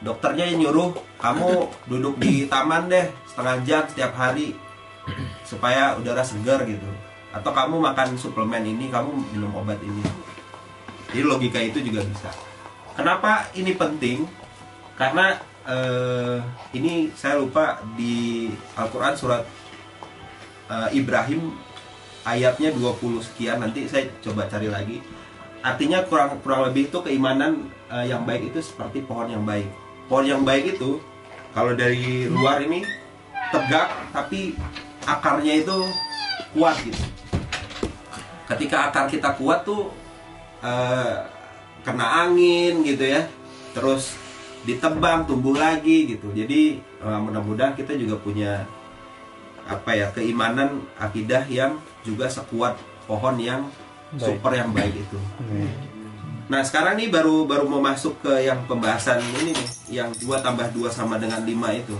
Dokternya 0.02 0.50
yang 0.50 0.66
nyuruh 0.66 0.98
kamu 1.22 1.50
duduk 1.86 2.18
di 2.18 2.50
taman 2.50 2.90
deh 2.90 3.06
setengah 3.30 3.56
jam 3.62 3.82
setiap 3.86 4.14
hari 4.18 4.54
supaya 5.42 5.94
udara 5.98 6.22
segar 6.22 6.62
gitu 6.66 7.07
atau 7.38 7.54
kamu 7.54 7.78
makan 7.78 8.18
suplemen 8.18 8.66
ini 8.66 8.90
kamu 8.90 9.14
minum 9.30 9.54
obat 9.54 9.78
ini. 9.78 10.02
Jadi 11.14 11.22
logika 11.24 11.62
itu 11.62 11.78
juga 11.80 12.02
bisa. 12.04 12.28
Kenapa 12.98 13.46
ini 13.54 13.72
penting? 13.78 14.26
Karena 14.98 15.38
eh, 15.64 16.42
ini 16.74 17.14
saya 17.14 17.38
lupa 17.38 17.78
di 17.94 18.50
Al-Quran 18.74 19.14
surat 19.14 19.46
eh, 20.66 20.88
Ibrahim 20.98 21.54
ayatnya 22.26 22.74
20 22.74 23.22
sekian. 23.22 23.62
Nanti 23.62 23.86
saya 23.86 24.10
coba 24.20 24.50
cari 24.50 24.66
lagi. 24.66 24.98
Artinya 25.62 26.02
kurang 26.06 26.42
kurang 26.42 26.66
lebih 26.68 26.90
itu 26.90 26.98
keimanan 27.00 27.70
eh, 27.88 28.10
yang 28.10 28.26
baik 28.26 28.50
itu 28.50 28.60
seperti 28.60 29.06
pohon 29.06 29.30
yang 29.30 29.46
baik. 29.46 29.70
Pohon 30.10 30.26
yang 30.26 30.42
baik 30.42 30.76
itu 30.76 30.98
kalau 31.54 31.72
dari 31.72 32.26
luar 32.28 32.60
ini 32.60 32.84
tegak 33.48 33.88
tapi 34.12 34.58
akarnya 35.08 35.64
itu 35.64 35.88
kuat 36.52 36.76
gitu 36.84 37.04
ketika 38.48 38.88
akar 38.88 39.06
kita 39.06 39.36
kuat 39.36 39.62
tuh 39.68 39.92
eh, 40.64 41.14
kena 41.84 42.26
angin 42.26 42.80
gitu 42.82 43.04
ya. 43.04 43.28
Terus 43.76 44.16
ditebang 44.64 45.28
tumbuh 45.28 45.54
lagi 45.54 46.16
gitu. 46.16 46.32
Jadi 46.32 46.80
eh, 46.80 47.18
mudah-mudahan 47.20 47.76
kita 47.76 47.94
juga 47.94 48.16
punya 48.18 48.64
apa 49.68 49.92
ya 49.92 50.08
keimanan 50.16 50.80
akidah 50.96 51.44
yang 51.52 51.76
juga 52.00 52.32
sekuat 52.32 52.80
pohon 53.04 53.36
yang 53.36 53.68
super 54.16 54.56
yang 54.56 54.72
baik 54.72 54.96
itu. 54.96 55.18
Nah 56.48 56.64
sekarang 56.64 56.96
nih 56.96 57.12
baru 57.12 57.44
baru 57.44 57.68
mau 57.68 57.84
masuk 57.84 58.24
ke 58.24 58.48
yang 58.48 58.64
pembahasan 58.64 59.20
ini 59.20 59.52
nih 59.52 59.68
yang 60.00 60.08
2 60.16 60.40
tambah 60.40 60.72
2 60.72 60.88
sama 60.88 61.20
dengan 61.20 61.44
5 61.44 61.52
itu. 61.76 61.96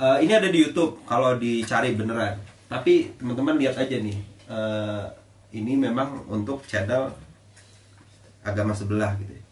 Eh, 0.00 0.18
ini 0.24 0.32
ada 0.32 0.48
di 0.48 0.58
YouTube 0.64 1.00
kalau 1.08 1.36
dicari 1.36 1.92
beneran. 1.96 2.49
Tapi 2.70 3.18
teman-teman 3.18 3.58
lihat 3.58 3.74
aja 3.76 3.96
nih. 3.98 4.18
eh, 4.50 5.04
ini 5.50 5.74
memang 5.74 6.26
untuk 6.30 6.62
channel 6.66 7.10
agama 8.46 8.70
sebelah 8.70 9.14
gitu. 9.18 9.34
ya. 9.34 9.42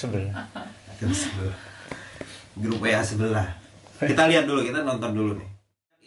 Sebelah. 0.00 0.34
Agama 0.92 1.14
sebelah. 1.16 1.58
Grup 2.60 2.80
WA 2.84 3.00
sebelah. 3.00 3.48
Kita 4.00 4.28
lihat 4.28 4.44
dulu, 4.44 4.60
kita 4.64 4.84
nonton 4.84 5.12
dulu 5.16 5.32
nih. 5.40 5.48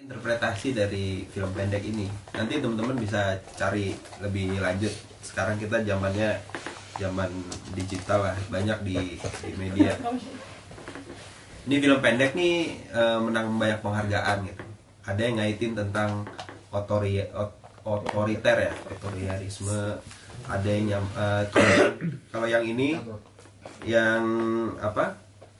Interpretasi 0.05 0.77
dari 0.77 1.25
film 1.29 1.49
pendek 1.53 1.81
ini. 1.81 2.05
Nanti 2.33 2.61
teman-teman 2.61 2.97
bisa 2.97 3.37
cari 3.57 3.93
lebih 4.21 4.61
lanjut. 4.61 4.93
Sekarang 5.25 5.57
kita 5.57 5.81
zamannya 5.81 6.37
zaman 6.97 7.29
digital 7.77 8.33
lah, 8.33 8.37
banyak 8.49 8.77
di, 8.81 9.21
di 9.21 9.51
media 9.57 9.93
ini 11.67 11.83
film 11.83 11.99
pendek 11.99 12.31
nih 12.31 12.79
eh, 12.95 13.19
menang 13.19 13.51
banyak 13.59 13.79
penghargaan 13.83 14.37
gitu 14.47 14.66
ada 15.07 15.17
yang 15.17 15.35
ngaitin 15.35 15.71
tentang 15.73 16.27
otori 16.69 17.23
ot- 17.31 17.55
otoriter 17.81 18.57
ya 18.61 18.73
otoritarisme. 18.91 19.95
Ada 20.45 20.67
yang 20.69 20.85
nyam- 20.89 21.13
eh, 21.13 21.43
kalau 22.29 22.45
yang- 22.45 22.63
ini 22.63 22.99
yang 23.83 24.23
apa 24.77 25.15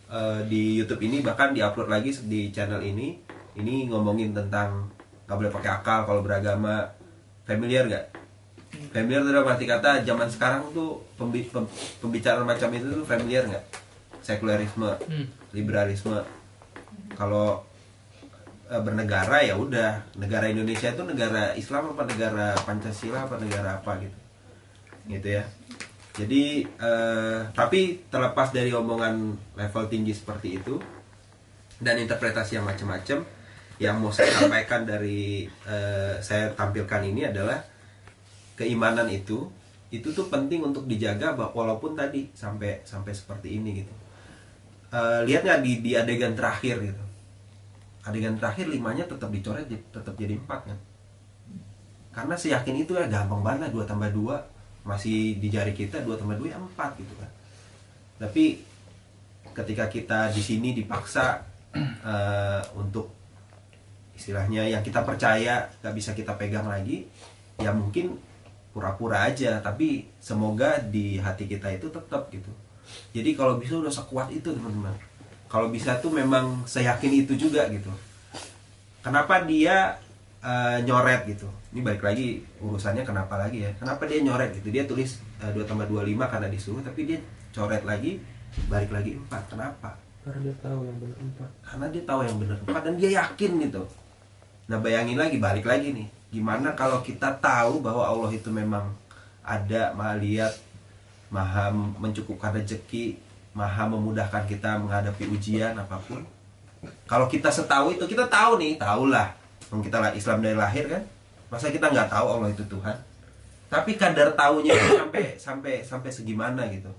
eh, 0.08 0.40
di 0.46 0.78
YouTube 0.78 1.02
ini 1.02 1.20
bahkan 1.20 1.52
diupload 1.52 1.88
lagi 1.88 2.12
di 2.24 2.48
channel 2.48 2.80
ini 2.80 3.20
ini 3.56 3.88
ngomongin 3.88 4.32
tentang 4.32 4.88
nggak 5.26 5.36
boleh 5.36 5.52
pakai 5.52 5.72
akal 5.74 6.00
kalau 6.04 6.22
beragama. 6.22 6.88
Familiar 7.44 7.88
gak 7.88 8.06
familiar 8.92 9.24
itu 9.24 9.32
dalam 9.32 9.48
arti 9.48 9.64
kata 9.64 10.04
zaman 10.04 10.28
sekarang 10.28 10.68
tuh 10.70 11.00
pembi- 11.16 11.48
pem- 11.48 11.72
pembicaraan 11.98 12.44
macam 12.44 12.68
itu 12.70 12.92
tuh 12.94 13.08
familiar 13.08 13.48
nggak? 13.48 13.64
Sekularisme 14.20 14.92
liberalisme. 15.52 16.20
Kalau 17.16 17.64
eh, 18.68 18.82
bernegara 18.84 19.40
ya 19.44 19.56
udah. 19.56 20.16
Negara 20.20 20.52
Indonesia 20.52 20.92
itu 20.92 21.04
negara 21.08 21.56
Islam 21.56 21.96
apa 21.96 22.04
negara 22.04 22.54
Pancasila 22.62 23.26
apa 23.26 23.36
negara 23.40 23.80
apa 23.80 23.92
gitu. 24.04 24.18
Gitu 25.08 25.28
ya. 25.40 25.44
Jadi 26.18 26.66
eh, 26.66 27.40
tapi 27.54 28.04
terlepas 28.12 28.52
dari 28.52 28.74
omongan 28.74 29.38
level 29.56 29.84
tinggi 29.88 30.14
seperti 30.14 30.60
itu 30.60 30.76
dan 31.78 32.02
interpretasi 32.02 32.58
yang 32.58 32.66
macam-macam 32.66 33.22
yang 33.78 34.02
mau 34.02 34.10
saya 34.10 34.34
sampaikan 34.34 34.84
dari 34.84 35.46
eh, 35.70 36.16
saya 36.20 36.50
tampilkan 36.58 37.06
ini 37.06 37.30
adalah 37.30 37.62
keimanan 38.58 39.06
itu 39.08 39.46
itu 39.88 40.12
tuh 40.12 40.28
penting 40.28 40.66
untuk 40.66 40.84
dijaga 40.84 41.32
walaupun 41.38 41.96
tadi 41.96 42.28
sampai 42.36 42.84
sampai 42.84 43.14
seperti 43.14 43.62
ini 43.62 43.86
gitu. 43.86 43.94
Eh, 44.88 45.22
lihat 45.30 45.46
nggak 45.46 45.62
di 45.62 45.74
di 45.86 45.92
adegan 45.94 46.34
terakhir 46.34 46.82
gitu 46.82 47.07
adegan 48.08 48.40
terakhir 48.40 48.72
limanya 48.72 49.04
tetap 49.04 49.28
dicoret 49.28 49.68
tetap 49.68 50.16
jadi 50.16 50.40
empat 50.40 50.72
kan? 50.72 50.80
Karena 52.16 52.34
seyakin 52.40 52.82
itu 52.82 52.96
ya 52.96 53.06
gampang 53.12 53.44
banget 53.44 53.70
dua 53.70 53.84
tambah 53.84 54.10
dua 54.10 54.40
masih 54.88 55.36
di 55.38 55.52
jari 55.52 55.76
kita 55.76 56.02
dua 56.08 56.16
tambah 56.16 56.40
dua 56.40 56.56
ya 56.56 56.58
empat 56.58 56.96
gitu 56.96 57.14
kan. 57.20 57.30
Tapi 58.24 58.64
ketika 59.52 59.86
kita 59.92 60.20
di 60.32 60.42
sini 60.42 60.72
dipaksa 60.72 61.44
eh, 61.78 62.62
untuk 62.80 63.12
istilahnya 64.18 64.66
yang 64.66 64.82
kita 64.82 65.06
percaya 65.06 65.70
nggak 65.84 65.94
bisa 65.94 66.18
kita 66.18 66.34
pegang 66.34 66.66
lagi 66.66 67.06
ya 67.62 67.70
mungkin 67.70 68.18
pura-pura 68.74 69.30
aja 69.30 69.62
tapi 69.62 70.10
semoga 70.18 70.82
di 70.82 71.22
hati 71.22 71.46
kita 71.46 71.70
itu 71.76 71.92
tetap 71.92 72.32
gitu. 72.34 72.50
Jadi 73.12 73.36
kalau 73.36 73.60
bisa 73.60 73.78
udah 73.78 73.92
sekuat 73.92 74.32
itu 74.32 74.48
teman-teman 74.48 74.96
kalau 75.48 75.72
bisa 75.72 75.96
tuh 76.04 76.12
memang 76.12 76.68
seyakin 76.68 77.24
itu 77.24 77.34
juga 77.40 77.68
gitu. 77.72 77.90
Kenapa 79.00 79.48
dia 79.48 79.96
eh, 80.44 80.84
nyoret 80.84 81.24
gitu? 81.28 81.48
Ini 81.72 81.80
balik 81.84 82.04
lagi 82.04 82.44
urusannya 82.60 83.08
kenapa 83.08 83.40
lagi 83.40 83.64
ya? 83.64 83.72
Kenapa 83.80 84.04
dia 84.04 84.20
nyoret 84.20 84.52
gitu? 84.60 84.68
Dia 84.68 84.84
tulis 84.84 85.24
eh, 85.40 85.52
2 85.56 85.64
tambah 85.64 85.88
25 85.88 86.28
karena 86.28 86.48
disuruh 86.52 86.84
tapi 86.84 87.08
dia 87.08 87.20
coret 87.56 87.84
lagi 87.88 88.20
balik 88.68 88.92
lagi 88.92 89.16
4 89.16 89.52
kenapa? 89.52 89.96
Karena 90.28 90.40
dia 90.44 90.56
tahu 90.60 90.80
yang 90.84 90.98
benar 91.00 91.18
empat. 91.24 91.50
karena 91.64 91.86
dia 91.88 92.04
tahu 92.04 92.20
yang 92.28 92.38
benar 92.38 92.58
4 92.68 92.86
dan 92.86 92.94
dia 93.00 93.10
yakin 93.24 93.52
gitu. 93.64 93.84
Nah 94.68 94.78
bayangin 94.84 95.16
lagi 95.16 95.38
balik 95.40 95.64
lagi 95.64 95.96
nih. 95.96 96.08
Gimana 96.28 96.76
kalau 96.76 97.00
kita 97.00 97.40
tahu 97.40 97.80
bahwa 97.80 98.04
Allah 98.04 98.36
itu 98.36 98.52
memang 98.52 98.92
ada 99.48 99.96
maha 99.96 100.20
lihat 100.20 100.52
maha 101.32 101.72
mencukupkan 101.72 102.52
rezeki 102.60 103.16
maha 103.58 103.90
memudahkan 103.90 104.46
kita 104.46 104.78
menghadapi 104.78 105.26
ujian 105.34 105.74
apa 105.74 105.98
pun. 106.06 106.22
Kalau 107.10 107.26
kita 107.26 107.50
setahu 107.50 107.98
itu 107.98 108.06
kita 108.06 108.30
tahu 108.30 108.62
nih 108.62 108.78
tahulah. 108.78 109.34
Kita 109.68 110.14
Islam 110.14 110.46
dari 110.46 110.54
lahir 110.54 110.86
kan 110.86 111.02
masa 111.50 111.74
kita 111.74 111.90
nggak 111.90 112.14
tahu 112.14 112.26
Allah 112.38 112.54
itu 112.54 112.62
Tuhan? 112.70 112.98
Tapi 113.68 113.98
kadar 113.98 114.32
tahunya 114.38 114.72
itu 114.78 114.90
sampai 115.02 115.24
sampai 115.36 115.74
sampai 115.82 116.12
segimana 116.14 116.70
gitu. 116.70 116.94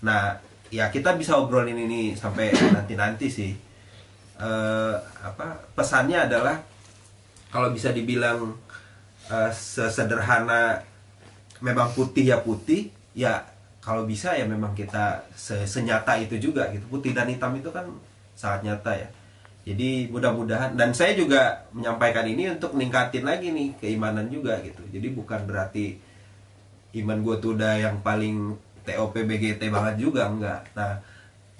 Nah 0.00 0.40
ya 0.72 0.88
kita 0.88 1.14
bisa 1.20 1.36
obrolin 1.36 1.76
ini 1.76 2.16
sampai 2.16 2.50
nanti 2.72 2.96
nanti 2.96 3.26
sih. 3.28 3.52
Eh, 4.34 4.94
apa 5.22 5.60
pesannya 5.76 6.26
adalah 6.26 6.58
kalau 7.52 7.70
bisa 7.70 7.92
dibilang 7.92 8.56
eh, 9.30 9.50
sesederhana 9.52 10.82
memang 11.62 11.92
putih 11.94 12.34
ya 12.34 12.42
putih 12.42 12.90
ya 13.14 13.53
kalau 13.84 14.08
bisa 14.08 14.32
ya 14.32 14.48
memang 14.48 14.72
kita 14.72 15.28
se- 15.36 15.68
senyata 15.68 16.16
itu 16.16 16.40
juga 16.40 16.72
gitu. 16.72 16.84
Putih 16.88 17.12
dan 17.12 17.28
hitam 17.28 17.52
itu 17.60 17.68
kan 17.68 17.84
sangat 18.32 18.60
nyata 18.66 18.92
ya. 18.96 19.08
Jadi 19.64 20.08
mudah-mudahan 20.12 20.76
dan 20.76 20.92
saya 20.96 21.12
juga 21.16 21.68
menyampaikan 21.76 22.24
ini 22.28 22.52
untuk 22.56 22.76
ningkatin 22.76 23.24
lagi 23.24 23.52
nih 23.52 23.68
keimanan 23.80 24.28
juga 24.32 24.60
gitu. 24.64 24.80
Jadi 24.88 25.08
bukan 25.12 25.40
berarti 25.48 26.00
iman 27.00 27.18
gue 27.20 27.36
tuh 27.42 27.50
udah 27.58 27.74
yang 27.80 27.96
paling 28.00 28.56
TOP 28.84 29.14
BGT 29.24 29.68
banget 29.68 29.94
juga 30.00 30.28
enggak. 30.28 30.60
Nah 30.76 31.00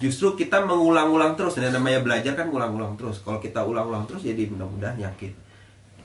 justru 0.01 0.33
kita 0.37 0.65
mengulang-ulang 0.65 1.37
terus. 1.37 1.57
Dan 1.57 1.73
namanya 1.73 2.01
belajar 2.01 2.33
kan 2.37 2.49
ulang-ulang 2.49 2.97
terus. 2.97 3.21
Kalau 3.21 3.37
kita 3.41 3.61
ulang-ulang 3.65 4.05
terus 4.09 4.25
jadi 4.25 4.49
mudah-mudahan 4.49 4.97
yakin. 5.01 5.33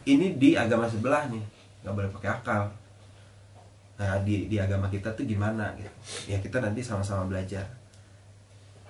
Ini 0.08 0.36
di 0.40 0.56
agama 0.56 0.88
sebelah 0.88 1.28
nih 1.28 1.44
nggak 1.80 1.94
boleh 1.96 2.10
pakai 2.12 2.30
akal 2.32 2.62
nah 4.00 4.16
di 4.24 4.48
di 4.48 4.56
agama 4.56 4.88
kita 4.88 5.12
tuh 5.12 5.28
gimana 5.28 5.76
gitu? 5.76 5.92
Ya 6.32 6.40
kita 6.40 6.56
nanti 6.64 6.80
sama-sama 6.80 7.28
belajar. 7.28 7.68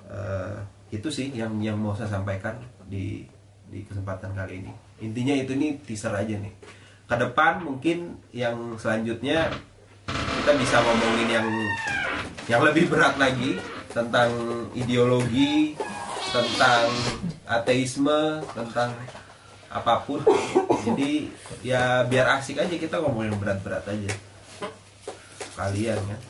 Eh, 0.06 0.56
itu 0.94 1.10
sih 1.10 1.34
yang 1.34 1.58
yang 1.58 1.74
mau 1.74 1.98
saya 1.98 2.14
sampaikan 2.14 2.54
di 2.86 3.26
di 3.66 3.82
kesempatan 3.82 4.30
kali 4.38 4.62
ini. 4.62 4.70
Intinya 5.02 5.34
itu 5.34 5.58
nih 5.58 5.82
teaser 5.82 6.14
aja 6.14 6.38
nih. 6.38 6.54
Ke 7.10 7.18
depan 7.18 7.58
mungkin 7.66 8.22
yang 8.30 8.78
selanjutnya 8.78 9.50
kita 10.06 10.52
bisa 10.54 10.78
ngomongin 10.78 11.28
yang 11.42 11.48
yang 12.46 12.62
lebih 12.62 12.86
berat 12.86 13.18
lagi 13.18 13.58
tentang 13.90 14.30
ideologi 14.78 15.74
tentang 16.30 16.86
ateisme 17.50 18.46
tentang 18.54 18.94
apa 19.74 20.06
pun. 20.06 20.22
Jadi 20.86 21.26
ya 21.66 22.06
biar 22.06 22.38
asik 22.38 22.62
aja 22.62 22.74
kita 22.78 23.02
ngomongin 23.02 23.34
berat-berat 23.34 23.90
aja 23.90 24.29
kalian 25.60 26.00
kan 26.00 26.20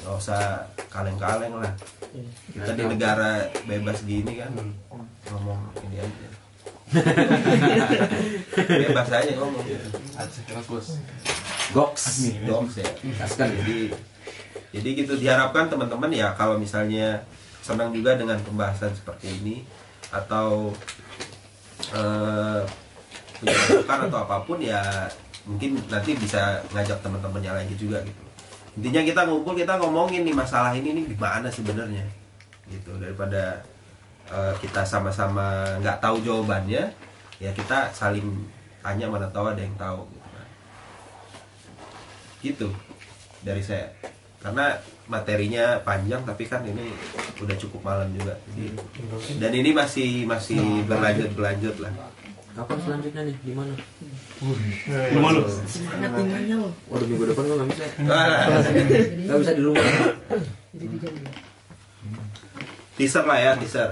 nggak 0.00 0.14
usah 0.16 0.42
kaleng-kaleng 0.86 1.54
lah. 1.58 1.74
Kita 2.50 2.72
di 2.74 2.84
negara 2.86 3.46
bebas 3.66 4.02
gini 4.06 4.38
kan 4.38 4.50
ngomong 5.30 5.60
ini 5.86 5.96
aja. 6.02 6.28
Bebas 8.82 9.08
aja 9.14 9.32
ngomong. 9.38 9.62
Goks. 11.70 12.34
dogs 12.46 12.74
ya. 12.82 12.90
Jadi. 13.38 13.94
Jadi 14.70 14.88
gitu 14.94 15.12
diharapkan 15.18 15.66
teman-teman 15.70 16.10
ya 16.10 16.34
kalau 16.34 16.58
misalnya 16.58 17.22
senang 17.62 17.90
juga 17.94 18.14
dengan 18.18 18.38
pembahasan 18.42 18.94
seperti 18.94 19.30
ini 19.42 19.56
atau 20.10 20.74
eh 21.94 22.62
punya 23.40 23.56
masukan 23.56 23.98
atau 24.10 24.18
apa 24.26 24.36
pun 24.44 24.58
ya 24.60 24.82
mungkin 25.48 25.80
nanti 25.88 26.12
bisa 26.14 26.60
ngajak 26.70 27.00
teman-temannya 27.00 27.64
lagi 27.64 27.74
juga 27.74 28.04
gitu 28.04 28.29
intinya 28.78 29.02
kita 29.02 29.20
ngumpul 29.26 29.54
kita 29.58 29.78
ngomongin 29.80 30.22
nih 30.22 30.36
masalah 30.36 30.74
ini 30.76 30.94
nih 30.94 31.04
gimana 31.16 31.48
sebenarnya. 31.50 32.04
Gitu 32.70 32.92
daripada 33.02 33.62
eh, 34.30 34.54
kita 34.62 34.86
sama-sama 34.86 35.78
nggak 35.82 35.98
tahu 35.98 36.22
jawabannya 36.22 36.92
ya 37.40 37.50
kita 37.56 37.90
saling 37.90 38.26
tanya 38.84 39.06
mana 39.08 39.26
tahu 39.32 39.50
ada 39.50 39.62
yang 39.62 39.74
tahu 39.74 40.06
gitu 40.06 40.28
kan. 40.30 40.48
Gitu 42.40 42.68
dari 43.42 43.62
saya. 43.64 43.90
Karena 44.40 44.72
materinya 45.04 45.76
panjang 45.84 46.24
tapi 46.24 46.48
kan 46.48 46.64
ini 46.64 46.94
udah 47.42 47.56
cukup 47.60 47.84
malam 47.84 48.08
juga. 48.14 48.38
Jadi 48.54 48.66
dan 49.36 49.52
ini 49.52 49.70
masih 49.74 50.24
masih 50.24 50.86
berlanjut 50.86 51.30
berlanjut 51.36 51.76
lah 51.82 51.92
Kapan 52.50 52.78
selanjutnya 52.82 53.22
nih? 53.24 53.36
Di 53.40 53.52
mana? 53.54 53.74
Rumah 55.14 55.30
lu. 55.32 55.42
Semangat 55.64 56.10
tinggalnya 56.12 56.56
lo. 56.58 56.68
Waduh 56.90 57.06
minggu 57.06 57.24
depan 57.30 57.42
gua 57.46 57.56
nggak 57.58 57.68
bisa. 57.70 57.84
Wah, 58.04 58.26
Nggak 59.22 59.38
bisa 59.38 59.52
di 59.54 59.62
rumah. 59.62 59.84
teaser 62.96 63.24
lah 63.24 63.38
ya 63.40 63.52
teaser 63.56 63.88